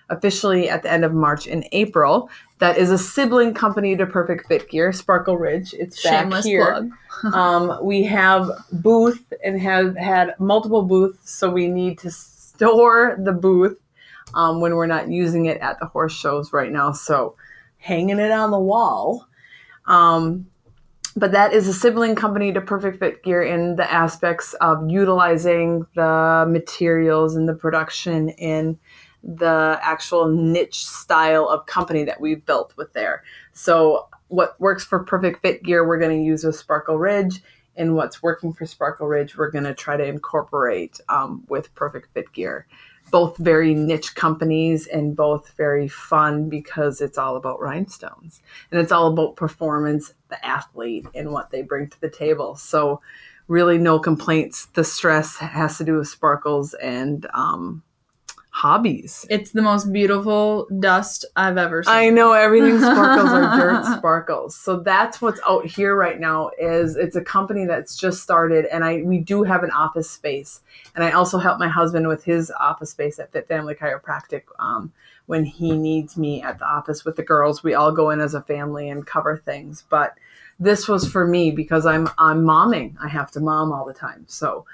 officially 0.09 0.69
at 0.69 0.83
the 0.83 0.91
end 0.91 1.03
of 1.03 1.13
March 1.13 1.47
in 1.47 1.63
April. 1.71 2.29
That 2.59 2.77
is 2.77 2.91
a 2.91 2.97
sibling 2.97 3.53
company 3.53 3.95
to 3.97 4.05
Perfect 4.05 4.47
Fit 4.47 4.69
Gear, 4.69 4.93
Sparkle 4.93 5.37
Ridge. 5.37 5.73
It's 5.73 6.01
back 6.03 6.23
Shameless 6.23 6.45
here 6.45 6.89
plug. 7.21 7.33
um, 7.33 7.79
we 7.83 8.03
have 8.03 8.49
booth 8.71 9.33
and 9.43 9.59
have 9.59 9.97
had 9.97 10.35
multiple 10.39 10.83
booths, 10.83 11.31
so 11.31 11.49
we 11.49 11.67
need 11.67 11.97
to 11.99 12.11
store 12.11 13.17
the 13.19 13.33
booth 13.33 13.77
um, 14.33 14.61
when 14.61 14.75
we're 14.75 14.85
not 14.85 15.09
using 15.09 15.47
it 15.47 15.59
at 15.59 15.79
the 15.79 15.85
horse 15.85 16.13
shows 16.13 16.53
right 16.53 16.71
now. 16.71 16.91
So 16.91 17.35
hanging 17.77 18.19
it 18.19 18.31
on 18.31 18.51
the 18.51 18.59
wall. 18.59 19.27
Um, 19.85 20.47
but 21.15 21.31
that 21.31 21.53
is 21.53 21.67
a 21.67 21.73
sibling 21.73 22.15
company 22.15 22.51
to 22.51 22.61
Perfect 22.61 22.99
Fit 22.99 23.23
Gear 23.23 23.41
in 23.41 23.77
the 23.77 23.91
aspects 23.91 24.53
of 24.55 24.89
utilizing 24.89 25.85
the 25.95 26.45
materials 26.47 27.35
and 27.35 27.47
the 27.47 27.53
production 27.53 28.29
in 28.29 28.77
the 29.23 29.79
actual 29.81 30.27
niche 30.27 30.85
style 30.85 31.47
of 31.47 31.65
company 31.65 32.03
that 32.03 32.19
we've 32.19 32.45
built 32.45 32.73
with 32.77 32.93
there. 32.93 33.23
So 33.53 34.07
what 34.27 34.59
works 34.59 34.83
for 34.83 35.03
Perfect 35.03 35.41
Fit 35.41 35.63
Gear, 35.63 35.87
we're 35.87 35.99
going 35.99 36.17
to 36.17 36.23
use 36.23 36.43
with 36.43 36.55
Sparkle 36.57 36.97
Ridge, 36.97 37.41
and 37.77 37.95
what's 37.95 38.21
working 38.21 38.53
for 38.53 38.65
Sparkle 38.65 39.07
Ridge, 39.07 39.37
we're 39.37 39.51
going 39.51 39.63
to 39.63 39.73
try 39.73 39.97
to 39.97 40.05
incorporate 40.05 40.99
um, 41.09 41.43
with 41.47 41.73
Perfect 41.75 42.13
Fit 42.13 42.31
Gear. 42.33 42.67
Both 43.15 43.37
very 43.37 43.73
niche 43.73 44.13
companies 44.13 44.87
and 44.87 45.15
both 45.15 45.53
very 45.55 45.87
fun 45.87 46.49
because 46.49 46.99
it's 46.99 47.17
all 47.17 47.37
about 47.37 47.61
rhinestones 47.61 48.41
and 48.69 48.81
it's 48.81 48.91
all 48.91 49.07
about 49.07 49.37
performance, 49.37 50.13
the 50.27 50.45
athlete, 50.45 51.05
and 51.15 51.31
what 51.31 51.49
they 51.49 51.61
bring 51.61 51.87
to 51.87 52.01
the 52.01 52.09
table. 52.09 52.57
So, 52.57 52.99
really, 53.47 53.77
no 53.77 53.99
complaints. 53.99 54.65
The 54.65 54.83
stress 54.83 55.37
has 55.37 55.77
to 55.77 55.85
do 55.85 55.93
with 55.99 56.09
sparkles 56.09 56.73
and 56.73 57.25
um, 57.33 57.83
hobbies. 58.55 59.25
It's 59.29 59.51
the 59.51 59.61
most 59.61 59.91
beautiful 59.91 60.65
dust 60.79 61.25
I've 61.35 61.57
ever 61.57 61.83
seen. 61.83 61.93
I 61.93 62.09
know 62.09 62.31
everything 62.31 62.79
sparkles 62.79 63.29
are 63.29 63.59
dirt 63.59 63.97
sparkles. 63.97 64.55
So 64.55 64.79
that's 64.79 65.21
what's 65.21 65.41
out 65.45 65.65
here 65.65 65.93
right 65.93 66.17
now 66.17 66.51
is 66.57 66.95
it's 66.95 67.17
a 67.17 67.21
company 67.21 67.65
that's 67.65 67.97
just 67.97 68.23
started 68.23 68.65
and 68.67 68.85
I 68.85 69.01
we 69.01 69.17
do 69.17 69.43
have 69.43 69.63
an 69.63 69.71
office 69.71 70.09
space. 70.09 70.61
And 70.95 71.03
I 71.03 71.11
also 71.11 71.37
help 71.37 71.59
my 71.59 71.67
husband 71.67 72.07
with 72.07 72.23
his 72.23 72.49
office 72.57 72.91
space 72.91 73.19
at 73.19 73.33
Fit 73.33 73.49
Family 73.49 73.75
Chiropractic 73.75 74.43
um, 74.57 74.93
when 75.25 75.43
he 75.43 75.75
needs 75.75 76.15
me 76.15 76.41
at 76.41 76.57
the 76.57 76.65
office 76.65 77.03
with 77.03 77.17
the 77.17 77.23
girls. 77.23 77.61
We 77.61 77.73
all 77.73 77.91
go 77.91 78.09
in 78.09 78.21
as 78.21 78.35
a 78.35 78.41
family 78.41 78.89
and 78.89 79.05
cover 79.05 79.35
things. 79.35 79.83
But 79.89 80.17
this 80.61 80.87
was 80.87 81.11
for 81.11 81.27
me 81.27 81.51
because 81.51 81.85
I'm 81.85 82.07
I'm 82.17 82.45
momming. 82.45 82.95
I 83.03 83.09
have 83.09 83.31
to 83.31 83.41
mom 83.41 83.73
all 83.73 83.83
the 83.83 83.93
time. 83.93 84.23
So 84.29 84.65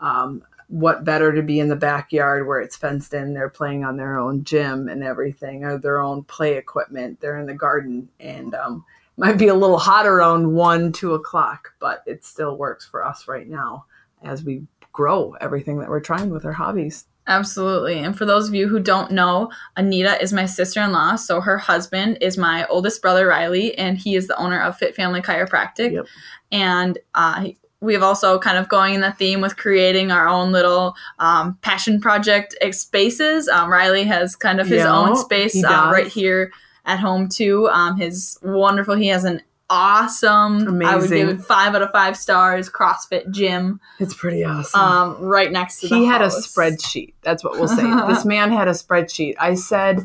um, 0.00 0.42
what 0.68 1.04
better 1.04 1.32
to 1.32 1.42
be 1.42 1.60
in 1.60 1.68
the 1.68 1.76
backyard 1.76 2.46
where 2.46 2.60
it's 2.60 2.76
fenced 2.76 3.14
in 3.14 3.34
they're 3.34 3.48
playing 3.48 3.84
on 3.84 3.96
their 3.96 4.18
own 4.18 4.42
gym 4.42 4.88
and 4.88 5.02
everything 5.02 5.64
or 5.64 5.78
their 5.78 6.00
own 6.00 6.24
play 6.24 6.56
equipment 6.56 7.20
they're 7.20 7.38
in 7.38 7.46
the 7.46 7.54
garden 7.54 8.08
and 8.18 8.54
um, 8.54 8.84
might 9.16 9.38
be 9.38 9.48
a 9.48 9.54
little 9.54 9.78
hot 9.78 10.06
around 10.06 10.54
one 10.54 10.92
two 10.92 11.14
o'clock 11.14 11.72
but 11.78 12.02
it 12.06 12.24
still 12.24 12.56
works 12.56 12.84
for 12.86 13.04
us 13.04 13.28
right 13.28 13.48
now 13.48 13.84
as 14.22 14.42
we 14.42 14.62
grow 14.92 15.32
everything 15.40 15.78
that 15.78 15.88
we're 15.88 16.00
trying 16.00 16.30
with 16.30 16.44
our 16.44 16.52
hobbies 16.52 17.06
Absolutely. 17.28 17.98
And 17.98 18.16
for 18.16 18.24
those 18.24 18.48
of 18.48 18.54
you 18.54 18.68
who 18.68 18.78
don't 18.78 19.10
know, 19.10 19.50
Anita 19.76 20.20
is 20.22 20.32
my 20.32 20.46
sister 20.46 20.80
in 20.80 20.92
law. 20.92 21.16
So 21.16 21.40
her 21.40 21.58
husband 21.58 22.18
is 22.20 22.38
my 22.38 22.66
oldest 22.68 23.02
brother, 23.02 23.26
Riley, 23.26 23.76
and 23.76 23.98
he 23.98 24.14
is 24.14 24.28
the 24.28 24.36
owner 24.36 24.60
of 24.60 24.76
Fit 24.76 24.94
Family 24.94 25.20
Chiropractic. 25.20 25.92
Yep. 25.92 26.06
And 26.52 26.98
uh, 27.16 27.48
we 27.80 27.92
have 27.94 28.02
also 28.02 28.38
kind 28.38 28.56
of 28.58 28.68
going 28.68 28.94
in 28.94 29.00
the 29.00 29.12
theme 29.12 29.40
with 29.40 29.56
creating 29.56 30.10
our 30.10 30.26
own 30.26 30.50
little 30.52 30.94
um, 31.18 31.58
passion 31.62 32.00
project 32.00 32.54
spaces. 32.72 33.48
Um, 33.48 33.70
Riley 33.70 34.04
has 34.04 34.34
kind 34.36 34.60
of 34.60 34.66
his 34.66 34.78
Yeah, 34.78 34.96
own 34.96 35.16
space 35.16 35.62
uh, 35.62 35.90
right 35.92 36.06
here 36.06 36.52
at 36.84 36.98
home 36.98 37.28
too. 37.28 37.68
Um, 37.68 37.96
his 37.98 38.38
wonderful. 38.42 38.96
He 38.96 39.08
has 39.08 39.24
an 39.24 39.42
awesome. 39.68 40.82
I 40.84 40.96
would 40.96 41.10
give 41.10 41.28
Amazing. 41.28 41.40
it 41.40 41.42
five 41.42 41.74
out 41.74 41.82
of 41.82 41.90
five 41.90 42.16
stars. 42.16 42.70
CrossFit 42.70 43.30
gym. 43.30 43.80
it's 43.98 44.14
pretty 44.14 44.44
awesome 44.44 44.80
Um, 44.80 45.20
right 45.20 45.50
next 45.50 45.80
to 45.80 45.88
the 45.88 45.96
he 45.96 46.04
had 46.06 46.22
a 46.22 46.28
spreadsheet. 46.28 47.14
That's 47.22 47.42
what 47.44 47.54
we'll 47.58 47.68
say. 47.68 47.82
this 48.08 48.24
man 48.24 48.52
had 48.52 48.68
a 48.68 48.72
spreadsheet. 48.72 49.34
I 49.38 49.54
said, 49.54 50.00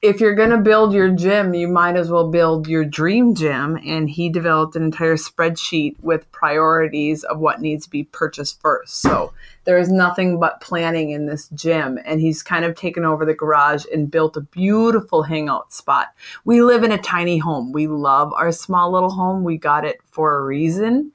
if 0.00 0.20
you're 0.20 0.36
going 0.36 0.50
to 0.50 0.58
build 0.58 0.92
your 0.92 1.10
gym, 1.10 1.54
you 1.54 1.66
might 1.66 1.96
as 1.96 2.08
well 2.08 2.30
build 2.30 2.68
your 2.68 2.84
dream 2.84 3.34
gym. 3.34 3.76
And 3.84 4.08
he 4.08 4.28
developed 4.28 4.76
an 4.76 4.84
entire 4.84 5.16
spreadsheet 5.16 5.96
with 6.00 6.30
priorities 6.30 7.24
of 7.24 7.40
what 7.40 7.60
needs 7.60 7.84
to 7.84 7.90
be 7.90 8.04
purchased 8.04 8.60
first. 8.60 9.00
So 9.00 9.32
there 9.64 9.76
is 9.76 9.90
nothing 9.90 10.38
but 10.38 10.60
planning 10.60 11.10
in 11.10 11.26
this 11.26 11.48
gym. 11.48 11.98
And 12.04 12.20
he's 12.20 12.44
kind 12.44 12.64
of 12.64 12.76
taken 12.76 13.04
over 13.04 13.24
the 13.24 13.34
garage 13.34 13.84
and 13.92 14.10
built 14.10 14.36
a 14.36 14.40
beautiful 14.42 15.24
hangout 15.24 15.72
spot. 15.72 16.14
We 16.44 16.62
live 16.62 16.84
in 16.84 16.92
a 16.92 16.98
tiny 16.98 17.38
home. 17.38 17.72
We 17.72 17.88
love 17.88 18.32
our 18.34 18.52
small 18.52 18.92
little 18.92 19.10
home. 19.10 19.42
We 19.42 19.56
got 19.58 19.84
it 19.84 20.00
for 20.10 20.38
a 20.38 20.44
reason 20.44 21.12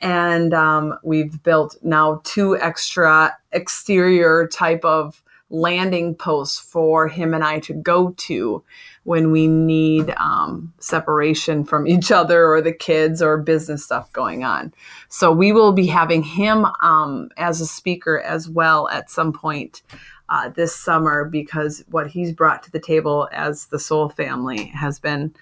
and 0.00 0.52
um, 0.52 0.98
we've 1.04 1.40
built 1.44 1.76
now 1.82 2.20
two 2.24 2.58
extra 2.58 3.38
exterior 3.52 4.48
type 4.48 4.84
of 4.84 5.22
landing 5.52 6.14
posts 6.14 6.58
for 6.58 7.06
him 7.08 7.34
and 7.34 7.44
I 7.44 7.60
to 7.60 7.74
go 7.74 8.10
to 8.10 8.64
when 9.04 9.30
we 9.30 9.46
need 9.46 10.10
um, 10.16 10.72
separation 10.78 11.64
from 11.64 11.86
each 11.86 12.10
other 12.10 12.46
or 12.46 12.60
the 12.62 12.72
kids 12.72 13.20
or 13.20 13.36
business 13.36 13.84
stuff 13.84 14.12
going 14.12 14.44
on. 14.44 14.72
So 15.08 15.30
we 15.30 15.52
will 15.52 15.72
be 15.72 15.86
having 15.86 16.22
him 16.22 16.66
um, 16.80 17.28
as 17.36 17.60
a 17.60 17.66
speaker 17.66 18.18
as 18.20 18.48
well 18.48 18.88
at 18.88 19.10
some 19.10 19.32
point 19.32 19.82
uh, 20.30 20.48
this 20.48 20.74
summer 20.74 21.24
because 21.26 21.84
what 21.90 22.06
he's 22.06 22.32
brought 22.32 22.62
to 22.62 22.70
the 22.70 22.80
table 22.80 23.28
as 23.32 23.66
the 23.66 23.78
Sowle 23.78 24.08
family 24.08 24.64
has 24.66 24.98
been 24.98 25.34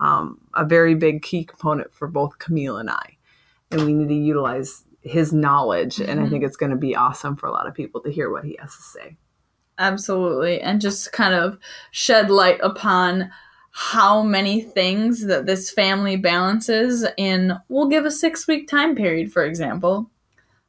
um, 0.00 0.40
a 0.54 0.64
very 0.64 0.94
big 0.94 1.22
key 1.22 1.44
component 1.44 1.92
for 1.92 2.08
both 2.08 2.38
Camille 2.38 2.78
and 2.78 2.88
I 2.88 3.16
and 3.70 3.84
we 3.84 3.92
need 3.92 4.08
to 4.08 4.14
utilize 4.14 4.84
his 5.02 5.32
knowledge 5.32 6.00
and 6.00 6.18
i 6.20 6.24
Mhm. 6.24 6.30
think 6.30 6.44
it's 6.44 6.56
going 6.56 6.70
to 6.70 6.76
be 6.76 6.96
awesome 6.96 7.36
for 7.36 7.46
a 7.46 7.52
lot 7.52 7.66
of 7.68 7.74
people 7.74 8.00
to 8.00 8.10
hear 8.10 8.30
what 8.30 8.44
he 8.44 8.56
has 8.60 8.74
to 8.74 8.82
say 8.82 9.16
Absolutely. 9.78 10.60
And 10.60 10.80
just 10.80 11.12
kind 11.12 11.34
of 11.34 11.58
shed 11.92 12.30
light 12.30 12.58
upon 12.62 13.30
how 13.70 14.22
many 14.22 14.60
things 14.60 15.26
that 15.26 15.46
this 15.46 15.70
family 15.70 16.16
balances 16.16 17.06
in, 17.16 17.52
we'll 17.68 17.88
give 17.88 18.04
a 18.04 18.10
six 18.10 18.48
week 18.48 18.66
time 18.66 18.96
period, 18.96 19.32
for 19.32 19.44
example. 19.44 20.10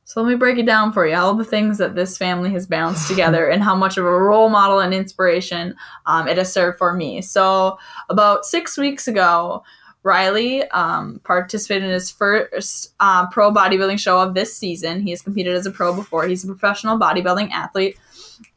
So 0.04 0.22
let 0.22 0.30
me 0.30 0.36
break 0.36 0.58
it 0.58 0.66
down 0.66 0.92
for 0.92 1.08
you 1.08 1.16
all 1.16 1.36
the 1.36 1.44
things 1.44 1.78
that 1.78 1.96
this 1.96 2.18
family 2.18 2.51
has 2.51 2.66
balanced 2.66 3.08
together 3.10 3.48
and 3.50 3.63
how 3.63 3.75
much 3.75 3.98
of 3.98 4.06
a 4.06 4.12
role 4.12 4.50
model 4.50 4.80
and 4.80 4.94
inspiration 4.94 5.75
um, 6.06 6.28
it 6.28 6.38
has 6.38 6.51
served 6.51 6.78
for 6.78 6.94
me. 6.94 7.22
So, 7.22 7.78
about 8.10 8.46
six 8.46 8.75
weeks 8.75 9.08
ago, 9.08 9.63
Riley 10.01 10.63
um, 10.70 11.20
participated 11.24 11.84
in 11.84 11.92
his 11.92 12.10
first 12.10 12.94
uh, 13.00 13.28
pro 13.30 13.51
bodybuilding 13.51 14.00
show 14.00 14.20
of 14.20 14.34
this 14.34 14.56
season. 14.56 15.01
He 15.01 15.12
has 15.12 15.22
competed 15.22 15.56
as 15.56 15.66
a 15.66 15.72
pro 15.72 15.94
before. 15.94 16.25
He's 16.25 16.44
a 16.44 16.48
professional 16.48 16.98
bodybuilding 16.98 17.51
athlete 17.51 17.98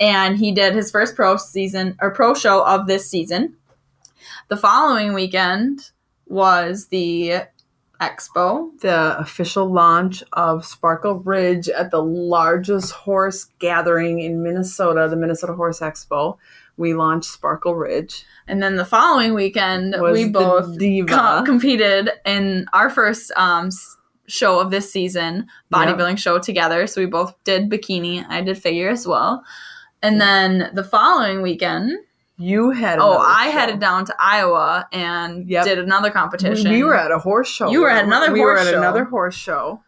and 0.00 0.36
he 0.36 0.52
did 0.52 0.74
his 0.74 0.90
first 0.90 1.16
pro 1.16 1.36
season 1.36 1.96
or 2.00 2.10
pro 2.10 2.34
show 2.34 2.64
of 2.64 2.86
this 2.86 3.08
season. 3.08 3.56
The 4.48 4.56
following 4.56 5.14
weekend 5.14 5.90
was 6.26 6.88
the 6.88 7.42
expo. 8.00 8.76
the 8.80 9.16
official 9.18 9.70
launch 9.70 10.24
of 10.32 10.64
sparkle 10.64 11.20
ridge 11.20 11.68
at 11.68 11.92
the 11.92 12.02
largest 12.02 12.90
horse 12.90 13.44
gathering 13.60 14.18
in 14.18 14.42
minnesota 14.42 15.06
the 15.08 15.14
minnesota 15.14 15.52
horse 15.52 15.78
expo 15.78 16.36
we 16.76 16.94
launched 16.94 17.30
sparkle 17.30 17.74
ridge 17.74 18.24
And 18.48 18.62
then 18.62 18.76
the 18.76 18.84
following 18.84 19.34
weekend, 19.34 19.94
was 19.98 20.14
we 20.14 20.28
both 20.30 20.76
competed 21.44 22.10
in 22.24 22.66
our 22.72 22.90
first 22.90 23.30
um, 23.36 23.70
show 24.26 24.58
of 24.58 24.70
this 24.70 24.90
season, 24.90 25.46
bodybuilding 25.72 26.18
show 26.18 26.38
together. 26.38 26.86
So 26.86 27.00
we 27.00 27.06
both 27.06 27.34
did 27.44 27.70
bikini. 27.70 28.24
I 28.28 28.40
did 28.40 28.58
figure 28.58 28.88
as 28.88 29.06
well. 29.06 29.44
And 30.02 30.20
then 30.20 30.70
the 30.74 30.84
following 30.84 31.42
weekend, 31.42 31.92
you 32.38 32.70
had 32.70 32.98
oh, 32.98 33.18
I 33.18 33.46
show. 33.46 33.52
headed 33.52 33.78
down 33.80 34.04
to 34.06 34.16
Iowa 34.18 34.88
and 34.92 35.48
Yep. 35.48 35.64
did 35.64 35.78
another 35.78 36.10
competition. 36.10 36.70
we, 36.70 36.78
we 36.78 36.84
were 36.84 36.96
at 36.96 37.12
a 37.12 37.18
horse 37.18 37.48
show 37.48 37.70
You 37.70 37.82
were 37.82 37.90
at 37.90 38.04
another 38.04 38.32
we 38.32 38.40
horse 38.40 38.60
were 38.60 38.66
at 38.68 38.72
show. 38.72 38.78
another 38.78 39.04
horse 39.04 39.34
show 39.34 39.80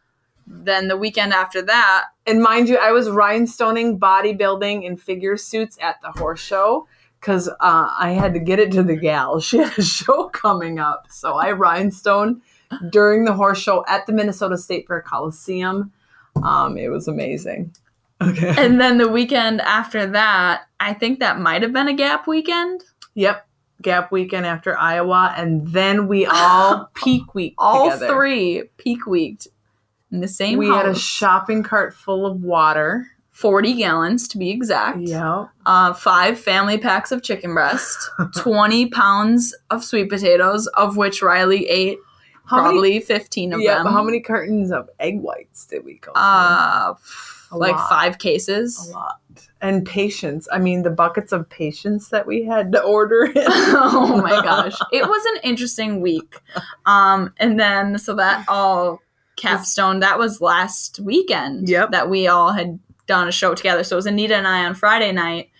then 0.46 0.88
the 0.88 0.96
weekend 0.96 1.32
after 1.32 1.62
that, 1.62 2.04
and 2.26 2.42
mind 2.42 2.68
you, 2.68 2.76
I 2.76 2.92
was 2.92 3.08
rhinestoning 3.08 3.98
bodybuilding 3.98 4.84
in 4.84 4.96
figure 4.96 5.36
suits 5.36 5.78
at 5.80 5.96
the 6.02 6.10
horse 6.20 6.40
show 6.40 6.86
because 7.20 7.48
uh, 7.48 7.54
I 7.60 8.10
had 8.10 8.34
to 8.34 8.40
get 8.40 8.58
it 8.58 8.70
to 8.72 8.82
the 8.82 8.96
gal. 8.96 9.40
She 9.44 9.58
had 9.58 9.76
a 9.78 9.82
show 9.82 10.28
coming 10.28 10.78
up, 10.78 11.06
so 11.10 11.34
I 11.34 11.52
rhinestone 11.52 12.42
during 12.90 13.24
the 13.24 13.32
horse 13.32 13.58
show 13.58 13.84
at 13.88 14.06
the 14.06 14.12
Minnesota 14.12 14.58
State 14.58 14.86
Fair 14.86 15.00
Coliseum. 15.00 15.92
Um, 16.42 16.76
it 16.76 16.88
was 16.88 17.08
amazing. 17.08 17.74
Okay. 18.30 18.54
and 18.58 18.80
then 18.80 18.98
the 18.98 19.08
weekend 19.08 19.60
after 19.62 20.06
that, 20.06 20.62
I 20.80 20.94
think 20.94 21.20
that 21.20 21.38
might 21.40 21.62
have 21.62 21.72
been 21.72 21.88
a 21.88 21.94
gap 21.94 22.26
weekend. 22.26 22.82
yep. 23.14 23.46
Gap 23.82 24.10
weekend 24.12 24.46
after 24.46 24.78
Iowa, 24.78 25.34
and 25.36 25.66
then 25.68 26.08
we 26.08 26.24
all 26.26 26.90
peak 26.94 27.34
week 27.34 27.54
All 27.58 27.90
together. 27.90 28.14
three 28.14 28.62
peak 28.78 29.04
weeked 29.06 29.48
in 30.10 30.20
the 30.20 30.28
same 30.28 30.58
We 30.58 30.68
house. 30.68 30.76
had 30.76 30.86
a 30.86 30.94
shopping 30.98 31.62
cart 31.62 31.92
full 31.94 32.24
of 32.24 32.40
water. 32.42 33.08
40 33.32 33.74
gallons 33.74 34.28
to 34.28 34.38
be 34.38 34.50
exact. 34.50 35.00
Yeah. 35.00 35.46
Uh, 35.66 35.92
five 35.92 36.38
family 36.38 36.78
packs 36.78 37.10
of 37.10 37.22
chicken 37.22 37.52
breast, 37.52 37.98
20 38.36 38.86
pounds 38.90 39.52
of 39.70 39.82
sweet 39.84 40.08
potatoes, 40.08 40.68
of 40.68 40.96
which 40.96 41.20
Riley 41.20 41.66
ate 41.68 41.98
How 42.46 42.58
many? 42.58 42.68
probably 42.74 43.00
15 43.00 43.52
of 43.54 43.60
Yeah. 43.60 43.74
them. 43.74 43.84
but 43.86 43.90
How 43.92 44.04
many 44.04 44.20
cartons 44.20 44.70
of 44.70 44.88
egg 45.00 45.20
whites 45.20 45.66
did 45.66 45.84
we 45.84 45.94
go? 45.94 46.12
Uh, 46.14 46.94
A 47.54 47.58
like 47.58 47.76
lot. 47.76 47.88
five 47.88 48.18
cases. 48.18 48.88
A 48.88 48.92
lot. 48.92 49.20
And 49.60 49.86
patience. 49.86 50.46
I 50.52 50.58
mean, 50.58 50.82
the 50.82 50.90
buckets 50.90 51.32
of 51.32 51.48
patience 51.48 52.08
that 52.10 52.26
we 52.26 52.44
had 52.44 52.72
to 52.72 52.82
order. 52.82 53.24
In. 53.34 53.34
oh 53.46 54.20
my 54.22 54.42
gosh. 54.42 54.76
It 54.92 55.06
was 55.08 55.24
an 55.34 55.40
interesting 55.42 56.00
week. 56.00 56.38
Um, 56.86 57.32
and 57.38 57.58
then, 57.58 57.98
so 57.98 58.14
that 58.16 58.44
all 58.48 59.00
capstone, 59.36 60.00
that 60.00 60.18
was 60.18 60.40
last 60.40 61.00
weekend 61.00 61.68
Yep. 61.68 61.92
that 61.92 62.10
we 62.10 62.28
all 62.28 62.52
had 62.52 62.78
done 63.06 63.26
a 63.26 63.32
show 63.32 63.54
together. 63.54 63.84
So 63.84 63.96
it 63.96 63.98
was 63.98 64.06
Anita 64.06 64.34
and 64.36 64.46
I 64.46 64.64
on 64.66 64.74
Friday 64.74 65.12
night. 65.12 65.50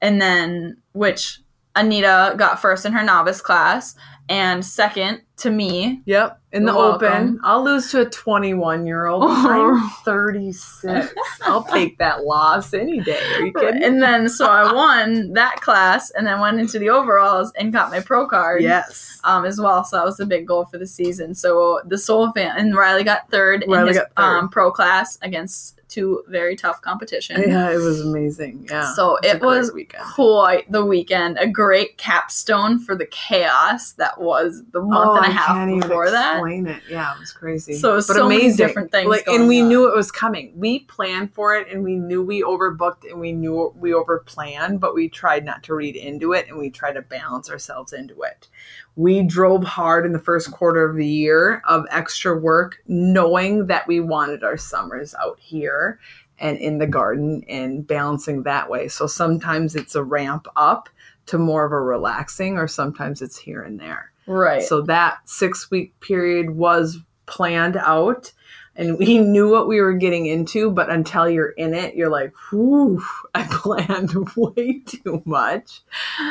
And 0.00 0.20
then, 0.22 0.76
which 0.92 1.40
Anita 1.76 2.34
got 2.36 2.60
first 2.60 2.84
in 2.86 2.92
her 2.92 3.02
novice 3.04 3.40
class 3.40 3.94
and 4.30 4.64
second 4.64 5.22
to 5.38 5.50
me. 5.50 6.02
Yep. 6.06 6.40
In 6.52 6.64
the 6.64 6.72
You're 6.72 6.94
open. 6.94 7.40
I'll 7.42 7.64
lose 7.64 7.90
to 7.90 8.02
a 8.02 8.04
21 8.04 8.86
year 8.86 9.06
old. 9.06 9.24
I'm 9.26 9.90
36. 10.04 11.12
I'll 11.42 11.64
take 11.64 11.98
that 11.98 12.24
loss 12.24 12.72
any 12.72 13.00
day. 13.00 13.20
Are 13.34 13.46
you 13.46 13.52
kidding? 13.52 13.82
And 13.82 14.00
then 14.00 14.28
so 14.28 14.46
I 14.46 14.72
won 14.72 15.32
that 15.32 15.60
class 15.60 16.10
and 16.12 16.26
then 16.26 16.40
went 16.40 16.60
into 16.60 16.78
the 16.78 16.90
overalls 16.90 17.52
and 17.58 17.72
got 17.72 17.90
my 17.90 18.00
pro 18.00 18.26
card. 18.26 18.62
yes. 18.62 19.20
Um, 19.24 19.44
as 19.44 19.60
well, 19.60 19.84
so 19.84 19.96
that 19.96 20.04
was 20.06 20.20
a 20.20 20.26
big 20.26 20.46
goal 20.46 20.64
for 20.64 20.78
the 20.78 20.86
season. 20.86 21.34
So 21.34 21.82
the 21.84 21.98
Sowle 21.98 22.32
fan 22.32 22.56
and 22.56 22.74
Riley 22.74 23.04
got 23.04 23.28
third 23.30 23.64
in 23.64 23.70
Riley 23.70 23.88
his 23.88 23.98
got 23.98 24.14
third. 24.16 24.22
Um, 24.22 24.48
pro 24.48 24.70
class 24.70 25.18
against 25.22 25.79
two 25.90 26.22
very 26.28 26.56
tough 26.56 26.80
competition. 26.82 27.42
Yeah, 27.46 27.70
it 27.70 27.76
was 27.76 28.00
amazing. 28.00 28.66
Yeah. 28.70 28.94
So 28.94 29.16
It's 29.22 29.34
it 29.34 29.42
was 29.42 29.72
weekend. 29.72 30.04
quite 30.14 30.70
the 30.72 30.84
weekend. 30.84 31.38
A 31.38 31.46
great 31.46 31.98
capstone 31.98 32.78
for 32.78 32.94
the 32.96 33.06
chaos 33.06 33.92
that 33.92 34.20
was 34.20 34.62
the 34.72 34.80
month 34.80 35.16
and 35.18 35.26
oh, 35.26 35.28
a 35.28 35.30
Oh, 35.30 35.32
half 35.32 35.46
can't 35.48 35.70
even 35.70 35.80
before 35.82 36.10
that. 36.10 36.36
explain 36.36 36.66
it. 36.66 36.82
Yeah, 36.88 37.14
it 37.14 37.20
was 37.20 37.32
crazy. 37.32 37.74
So 37.74 37.92
it 37.92 37.94
was 37.96 38.06
so 38.06 38.28
many 38.28 38.52
different 38.54 38.90
things 38.90 39.08
Like, 39.08 39.26
and 39.26 39.48
we 39.48 39.60
on. 39.62 39.68
knew 39.68 39.88
it 39.90 39.94
was 39.96 40.10
coming. 40.10 40.52
We 40.56 40.80
planned 40.80 41.34
for 41.34 41.54
it, 41.56 41.68
and 41.70 41.82
we 41.84 41.96
knew 41.96 42.22
we 42.22 42.42
overbooked, 42.42 43.04
and 43.10 43.20
we 43.20 43.32
knew 43.32 43.72
we 43.76 43.90
overplanned. 43.90 44.80
But 44.80 44.94
we 44.94 45.08
tried 45.08 45.44
not 45.44 45.62
to 45.64 45.74
read 45.74 45.96
into 45.96 46.32
it, 46.32 46.48
and 46.48 46.56
we 46.58 46.70
tried 46.70 46.92
to 46.92 47.02
balance 47.02 47.50
ourselves 47.50 47.92
into 47.92 48.22
it. 48.22 48.48
We 48.96 49.22
drove 49.22 49.64
hard 49.64 50.04
in 50.04 50.12
the 50.12 50.18
first 50.18 50.50
quarter 50.50 50.84
of 50.84 50.96
the 50.96 51.06
year 51.06 51.62
of 51.66 51.86
extra 51.90 52.36
work, 52.36 52.82
knowing 52.86 53.66
that 53.66 53.86
we 53.86 54.00
wanted 54.00 54.44
our 54.44 54.56
summers 54.56 55.14
out 55.14 55.38
here 55.40 55.98
and 56.38 56.58
in 56.58 56.78
the 56.78 56.86
garden 56.86 57.44
and 57.48 57.86
balancing 57.86 58.42
that 58.42 58.68
way. 58.68 58.88
So 58.88 59.06
sometimes 59.06 59.76
it's 59.76 59.94
a 59.94 60.02
ramp 60.02 60.46
up 60.56 60.88
to 61.26 61.38
more 61.38 61.64
of 61.64 61.72
a 61.72 61.80
relaxing, 61.80 62.58
or 62.58 62.66
sometimes 62.66 63.22
it's 63.22 63.38
here 63.38 63.62
and 63.62 63.78
there. 63.78 64.10
Right. 64.26 64.62
So 64.62 64.82
that 64.82 65.18
six 65.28 65.70
week 65.70 65.98
period 66.00 66.50
was 66.50 66.98
planned 67.26 67.76
out 67.76 68.32
and 68.80 68.98
we 68.98 69.18
knew 69.18 69.48
what 69.50 69.68
we 69.68 69.80
were 69.80 69.92
getting 69.92 70.26
into, 70.26 70.70
but 70.70 70.90
until 70.90 71.28
you're 71.28 71.50
in 71.50 71.74
it, 71.74 71.94
you're 71.94 72.10
like, 72.10 72.32
whew, 72.50 73.00
I 73.34 73.44
planned 73.50 74.12
way 74.36 74.80
too 74.86 75.22
much. 75.24 75.82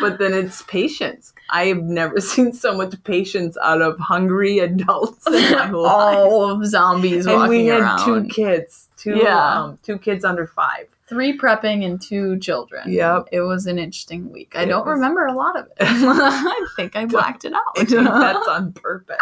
But 0.01 0.19
then 0.19 0.33
it's 0.33 0.61
patience. 0.63 1.33
I 1.51 1.65
have 1.67 1.81
never 1.83 2.19
seen 2.19 2.51
so 2.51 2.75
much 2.75 2.93
patience 3.05 3.57
out 3.63 3.81
of 3.81 3.97
hungry 3.99 4.59
adults 4.59 5.25
in 5.27 5.33
my 5.33 5.69
life. 5.69 6.15
all 6.17 6.51
of 6.51 6.65
zombies 6.65 7.25
and 7.25 7.35
walking 7.35 7.49
we 7.51 7.65
had 7.67 7.79
around. 7.81 8.05
two 8.05 8.27
kids, 8.27 8.89
two 8.97 9.15
Yeah. 9.17 9.61
um, 9.63 9.79
two 9.83 9.97
kids 9.97 10.25
under 10.25 10.45
five. 10.45 10.87
Three 11.07 11.35
prepping 11.35 11.83
and 11.83 11.99
two 11.99 12.37
children. 12.37 12.91
Yep. 12.91 13.29
It 13.31 13.39
was 13.41 13.65
an 13.65 13.79
interesting 13.79 14.31
week. 14.31 14.51
I 14.55 14.61
It 14.63 14.65
don't 14.67 14.85
was- 14.85 14.93
remember 14.95 15.25
a 15.25 15.33
lot 15.33 15.57
of 15.57 15.65
it. 15.65 15.71
I 15.79 16.65
think 16.75 16.95
I 16.95 17.05
blacked 17.05 17.45
it 17.45 17.53
I 17.53 17.83
think 17.83 18.07
out. 18.07 18.19
that's 18.19 18.47
on 18.47 18.73
purpose. 18.73 19.17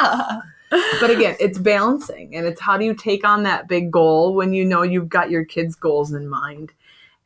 But 0.69 1.09
again, 1.09 1.35
it's 1.39 1.57
balancing 1.57 2.35
and 2.35 2.45
it's 2.45 2.61
how 2.61 2.77
do 2.77 2.85
you 2.85 2.93
take 2.93 3.25
on 3.25 3.43
that 3.43 3.67
big 3.67 3.91
goal 3.91 4.35
when 4.35 4.53
you 4.53 4.65
know 4.65 4.83
you've 4.83 5.09
got 5.09 5.29
your 5.29 5.45
kids' 5.45 5.75
goals 5.75 6.11
in 6.11 6.27
mind. 6.27 6.73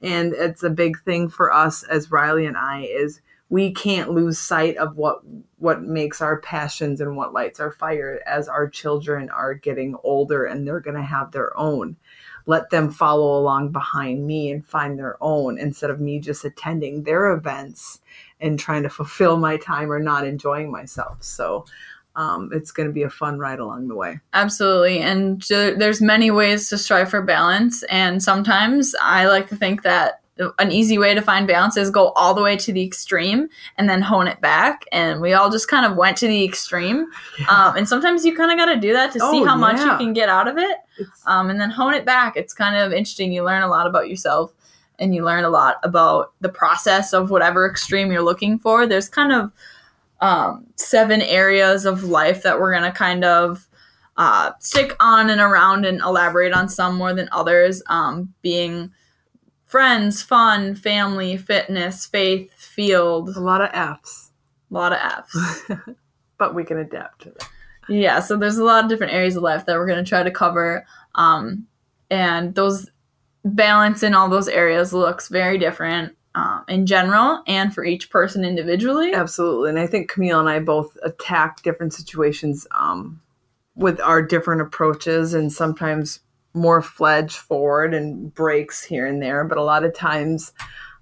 And 0.02 0.34
it's 0.34 0.64
a 0.64 0.70
big 0.70 1.02
thing 1.04 1.30
for 1.30 1.54
us 1.54 1.84
as 1.84 2.12
Riley 2.12 2.46
and 2.46 2.58
I 2.58 2.82
is 2.82 3.22
we 3.50 3.74
can't 3.74 4.12
lose 4.12 4.40
sight 4.40 4.78
of 4.78 4.96
what 4.96 5.20
what 5.58 5.84
makes 5.84 6.22
our 6.22 6.40
passions 6.40 7.02
and 7.02 7.18
what 7.18 7.34
lights 7.34 7.60
our 7.60 7.72
fire 7.72 8.22
as 8.26 8.48
our 8.48 8.68
children 8.68 9.30
are 9.30 9.54
getting 9.54 9.96
older 10.04 10.46
and 10.46 10.66
they're 10.66 10.80
going 10.80 10.96
to 10.96 11.04
have 11.04 11.32
their 11.32 11.56
own. 11.58 11.98
Let 12.46 12.70
them 12.72 12.90
follow 12.90 13.38
along 13.38 13.74
behind 13.74 14.26
me 14.26 14.52
and 14.52 14.66
find 14.66 14.98
their 14.98 15.18
own 15.22 15.60
instead 15.60 15.90
of 15.90 16.00
me 16.00 16.20
just 16.20 16.46
attending 16.46 17.04
their 17.04 17.32
events 17.32 18.00
and 18.40 18.58
trying 18.58 18.84
to 18.84 18.90
fulfill 18.90 19.38
my 19.38 19.58
time 19.58 19.92
or 19.92 20.00
not 20.00 20.26
enjoying 20.26 20.72
myself. 20.72 21.22
So 21.22 21.66
um, 22.16 22.50
it's 22.54 22.72
going 22.72 22.88
to 22.88 22.94
be 22.94 23.04
a 23.04 23.10
fun 23.10 23.40
ride 23.40 23.60
along 23.60 23.88
the 23.88 23.96
way. 23.96 24.20
Absolutely. 24.34 25.00
And 25.00 25.42
there's 25.50 26.02
many 26.02 26.32
ways 26.32 26.70
to 26.70 26.78
strive 26.78 27.10
for 27.10 27.22
balance. 27.22 27.84
And 27.84 28.22
sometimes 28.22 28.94
I 29.02 29.28
like 29.28 29.48
to 29.50 29.56
think 29.56 29.84
that 29.84 30.22
an 30.60 30.72
easy 30.72 30.98
way 30.98 31.14
to 31.14 31.22
find 31.22 31.48
balance 31.48 31.78
is 31.78 31.90
go 31.90 32.10
all 32.10 32.34
the 32.34 32.42
way 32.42 32.56
to 32.58 32.74
the 32.74 32.84
extreme 32.84 33.48
and 33.78 33.90
then 33.90 34.02
hone 34.02 34.28
it 34.28 34.42
back. 34.42 34.86
And 34.92 35.22
we 35.22 35.34
all 35.34 35.52
just 35.52 35.68
kind 35.68 35.86
of 35.86 35.96
went 35.96 36.18
to 36.18 36.28
the 36.28 36.44
extreme. 36.44 37.08
Um, 37.50 37.76
and 37.76 37.90
sometimes 37.90 38.24
you 38.24 38.36
kind 38.36 38.52
of 38.52 38.58
got 38.58 38.74
to 38.74 38.80
do 38.80 38.94
that 38.94 39.12
to 39.14 39.20
see 39.20 39.42
Oh, 39.42 39.46
how 39.46 39.58
much 39.58 39.80
you 39.80 39.98
can 39.98 40.14
get 40.14 40.30
out 40.30 40.48
of 40.48 40.58
it. 40.58 40.78
Um, 41.26 41.50
and 41.50 41.60
then 41.60 41.70
hone 41.70 41.94
it 41.94 42.06
back. 42.06 42.38
It's 42.38 42.54
kind 42.54 42.76
of 42.76 42.94
interesting. 42.94 43.34
You 43.34 43.44
learn 43.44 43.64
a 43.64 43.68
lot 43.68 43.88
about 43.88 44.10
yourself 44.10 44.54
and 45.00 45.14
you 45.14 45.26
learn 45.26 45.44
a 45.44 45.50
lot 45.50 45.78
about 45.84 46.32
the 46.40 46.50
process 46.50 47.14
of 47.14 47.30
whatever 47.30 47.70
extreme 47.70 48.12
you're 48.12 48.22
looking 48.22 48.60
for. 48.60 48.86
There's 48.86 49.10
kind 49.10 49.34
of 49.34 49.52
um, 50.22 50.68
seven 50.76 51.22
areas 51.22 51.86
of 51.86 52.04
life 52.04 52.44
that 52.44 52.60
we're 52.60 52.72
going 52.72 52.90
to 52.90 52.98
kind 52.98 53.26
of 53.26 53.68
uh, 54.18 54.52
stick 54.60 54.96
on 55.00 55.30
and 55.30 55.42
around 55.42 55.86
and 55.86 56.00
elaborate 56.02 56.54
on 56.54 56.70
some 56.70 56.96
more 56.96 57.14
than 57.14 57.28
others, 57.32 57.82
um, 57.88 58.34
being 58.42 58.92
friends, 59.66 60.22
fun, 60.22 60.76
family, 60.76 61.38
fitness, 61.38 62.06
faith, 62.06 62.54
field, 62.54 63.30
a 63.30 63.40
lot 63.40 63.62
of 63.62 63.70
F's, 63.74 64.32
a 64.70 64.74
lot 64.74 64.94
of 64.94 65.00
F's. 65.00 65.72
but 66.38 66.54
we 66.54 66.64
can 66.64 66.78
adapt 66.78 67.22
to 67.22 67.30
that. 67.30 67.50
yeah, 67.90 68.20
so 68.20 68.38
there's 68.38 68.58
a 68.58 68.64
lot 68.64 68.84
of 68.84 68.90
different 68.90 69.14
areas 69.14 69.36
of 69.36 69.44
life 69.44 69.66
that 69.66 69.78
we're 69.78 69.88
going 69.88 70.04
to 70.04 70.08
try 70.08 70.22
to 70.22 70.32
cover. 70.32 70.86
Um, 71.16 71.68
and 72.10 72.54
those 72.54 72.92
balance 73.44 74.04
in 74.04 74.14
all 74.14 74.30
those 74.30 74.48
areas 74.48 74.94
looks 74.94 75.30
very 75.30 75.58
different 75.58 76.16
um, 76.36 76.64
in 76.68 76.86
general 76.86 77.44
and 77.48 77.74
for 77.74 77.84
each 77.84 78.10
person 78.10 78.46
individually. 78.46 79.14
Absolutely. 79.14 79.70
And 79.70 79.80
I 79.80 79.88
think 79.88 80.10
Camille 80.10 80.40
and 80.40 80.50
I 80.50 80.60
both 80.60 80.98
attack 81.04 81.62
different 81.62 81.94
situations 81.94 82.66
um, 82.72 83.22
with 83.76 84.00
our 84.00 84.22
different 84.22 84.62
approaches 84.62 85.34
and 85.34 85.52
sometimes 85.52 86.20
more 86.54 86.82
fledge 86.82 87.36
forward 87.36 87.94
and 87.94 88.34
breaks 88.34 88.84
here 88.84 89.06
and 89.06 89.22
there. 89.22 89.44
But 89.44 89.58
a 89.58 89.64
lot 89.64 89.84
of 89.84 89.94
times 89.94 90.54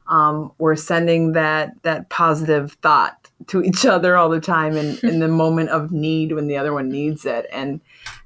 um, 0.08 0.52
we're 0.58 0.76
sending 0.76 1.34
that, 1.34 1.82
that 1.84 2.10
positive 2.10 2.74
thought 2.82 3.30
to 3.48 3.64
each 3.64 3.86
other 3.86 4.18
all 4.18 4.30
the 4.30 4.42
time 4.42 4.76
in, 4.76 4.98
in 5.04 5.20
the 5.20 5.28
moment 5.28 5.70
of 5.70 5.92
need 5.92 6.34
when 6.34 6.48
the 6.48 6.58
other 6.58 6.74
one 6.74 6.90
needs 6.90 7.26
it. 7.26 7.46
And 7.52 7.82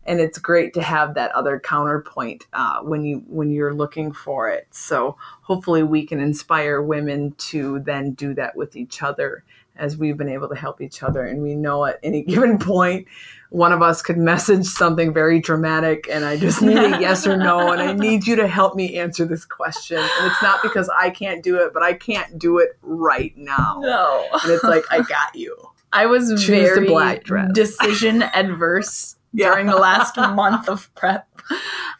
and 0.06 0.20
it's 0.20 0.38
great 0.38 0.74
to 0.74 0.82
have 0.82 1.14
that 1.16 1.32
other 1.32 1.60
counterpoint 1.60 2.48
uh, 2.54 2.82
when 2.82 3.06
you 3.06 3.24
when 3.28 3.52
you're 3.52 3.74
looking 3.74 4.12
for 4.12 4.50
it. 4.50 4.68
So 4.72 5.18
hopefully 5.42 5.84
we 5.84 6.06
can 6.06 6.20
inspire 6.20 6.82
women 6.82 7.34
to 7.50 7.80
then 7.80 8.12
do 8.12 8.34
that 8.36 8.56
with 8.56 8.76
each 8.76 9.02
other 9.02 9.44
as 9.76 9.98
we've 9.98 10.18
been 10.18 10.30
able 10.30 10.50
to 10.50 10.56
help 10.56 10.82
each 10.82 11.02
other. 11.02 11.24
And 11.24 11.42
we 11.42 11.56
know 11.56 11.86
at 11.86 12.00
any 12.04 12.22
given 12.28 12.60
point, 12.60 13.08
one 13.50 13.72
of 13.72 13.84
us 13.84 14.02
could 14.02 14.18
message 14.18 14.66
something 14.66 15.14
very 15.14 15.40
dramatic, 15.40 16.08
and 16.10 16.26
I 16.26 16.38
just 16.38 16.62
need 16.64 16.78
a 16.78 16.90
yes 17.00 17.28
or 17.28 17.38
no, 17.38 17.72
and 17.72 17.82
I 17.82 17.94
need 17.94 18.26
you 18.26 18.36
to 18.38 18.48
help 18.48 18.76
me 18.76 18.98
answer 18.98 19.26
this 19.26 19.46
question. 19.46 19.98
And 19.98 20.32
it's 20.32 20.42
not 20.42 20.64
because 20.64 20.90
I 20.90 21.12
can't 21.12 21.44
do 21.44 21.58
it, 21.58 21.72
but 21.72 21.84
I 21.84 21.94
can't 21.94 22.40
do 22.40 22.58
it 22.58 22.78
right 22.82 23.32
now. 23.38 23.80
No. 23.80 24.26
And 24.42 24.52
it's 24.52 24.64
like 24.64 24.86
I 24.90 25.02
got 25.02 25.36
you. 25.36 25.56
I 25.92 26.08
was 26.08 26.30
Choose 26.30 26.48
very 26.48 27.20
decision 27.54 28.24
adverse. 28.34 29.18
During 29.36 29.68
the 29.68 29.76
last 29.76 30.18
month 30.18 30.70
of 30.70 30.94
prep. 30.96 31.28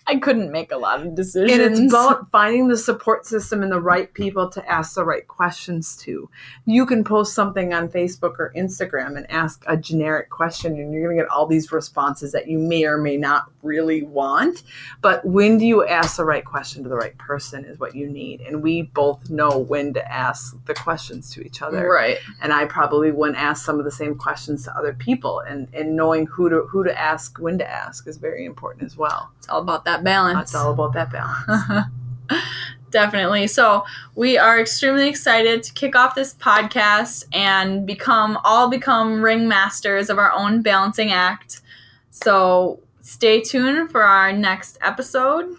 I 0.06 0.18
couldn't 0.18 0.52
make 0.52 0.72
a 0.72 0.78
lot 0.78 1.06
of 1.06 1.16
decisions. 1.16 1.52
And 1.52 1.62
it's 1.62 1.94
about 1.94 2.30
finding 2.32 2.68
the 2.68 2.78
support 2.78 3.26
system 3.26 3.64
and 3.64 3.72
the 3.72 3.80
right 3.80 4.14
people 4.14 4.50
to 4.50 4.70
ask 4.70 4.96
the 4.96 5.06
right 5.06 5.28
questions 5.28 5.96
to. 5.98 6.30
You 6.66 6.86
can 6.86 7.04
post 7.04 7.34
something 7.34 7.74
on 7.74 7.90
Facebook 7.90 8.40
or 8.40 8.54
Instagram 8.56 9.18
and 9.18 9.30
ask 9.32 9.64
a 9.68 9.78
generic 9.78 10.30
question, 10.30 10.78
and 10.78 10.94
you're 10.94 11.04
going 11.04 11.18
to 11.18 11.24
get 11.24 11.32
all 11.32 11.48
these 11.48 11.72
responses 11.72 12.32
that 12.34 12.48
you 12.48 12.60
may 12.60 12.86
or 12.86 12.98
may 12.98 13.18
not 13.18 13.53
really 13.64 14.04
want. 14.04 14.64
But 15.02 15.26
when 15.26 15.58
do 15.58 15.66
you 15.66 15.88
ask 15.88 16.18
the 16.18 16.26
right 16.26 16.46
question 16.46 16.84
to 16.84 16.90
the 16.90 16.96
right 16.96 17.18
person 17.18 17.66
is 17.66 17.80
what 17.80 17.96
you 17.96 18.08
need. 18.08 18.42
And 18.42 18.62
we 18.62 18.84
both 18.84 19.30
know 19.30 19.58
when 19.58 19.94
to 19.94 20.12
ask 20.12 20.56
the 20.66 20.74
questions 20.74 21.32
to 21.32 21.42
each 21.42 21.62
other 21.62 21.90
right. 21.90 22.18
and 22.42 22.54
I 22.54 22.66
probably 22.66 23.12
wouldn't 23.12 23.38
ask 23.38 23.66
some 23.66 23.80
of 23.80 23.86
the 23.86 23.92
same 23.92 24.16
questions 24.16 24.64
to 24.66 24.78
other 24.78 24.94
people. 24.94 25.40
And, 25.40 25.68
and 25.74 25.96
knowing 25.96 26.28
who 26.28 26.50
to 26.50 26.64
who 26.70 26.84
to 26.84 27.00
ask, 27.00 27.38
when 27.40 27.58
to 27.58 27.70
ask, 27.70 28.08
is 28.08 28.18
very 28.18 28.46
important 28.46 28.84
as 28.84 28.98
well. 28.98 29.32
It's 29.38 29.50
all 29.50 29.62
about 29.62 29.86
that 29.86 30.04
balance. 30.04 30.50
It's 30.50 30.56
all 30.56 30.72
about 30.72 30.94
that 30.94 31.12
balance. 31.12 31.88
Definitely. 32.92 33.48
So 33.48 33.86
we 34.14 34.38
are 34.38 34.62
extremely 34.62 35.10
excited 35.10 35.64
to 35.64 35.74
kick 35.74 35.96
off 35.96 36.14
this 36.14 36.36
podcast 36.36 37.26
and 37.34 37.88
become 37.88 38.38
all 38.44 38.70
become 38.70 39.24
ring 39.24 39.48
masters 39.48 40.12
of 40.12 40.20
our 40.20 40.32
own 40.32 40.62
balancing 40.62 41.12
act. 41.12 41.62
So 42.12 42.83
stay 43.04 43.42
tuned 43.42 43.92
for 43.92 44.02
our 44.02 44.34
next 44.34 44.80
episode. 44.82 45.56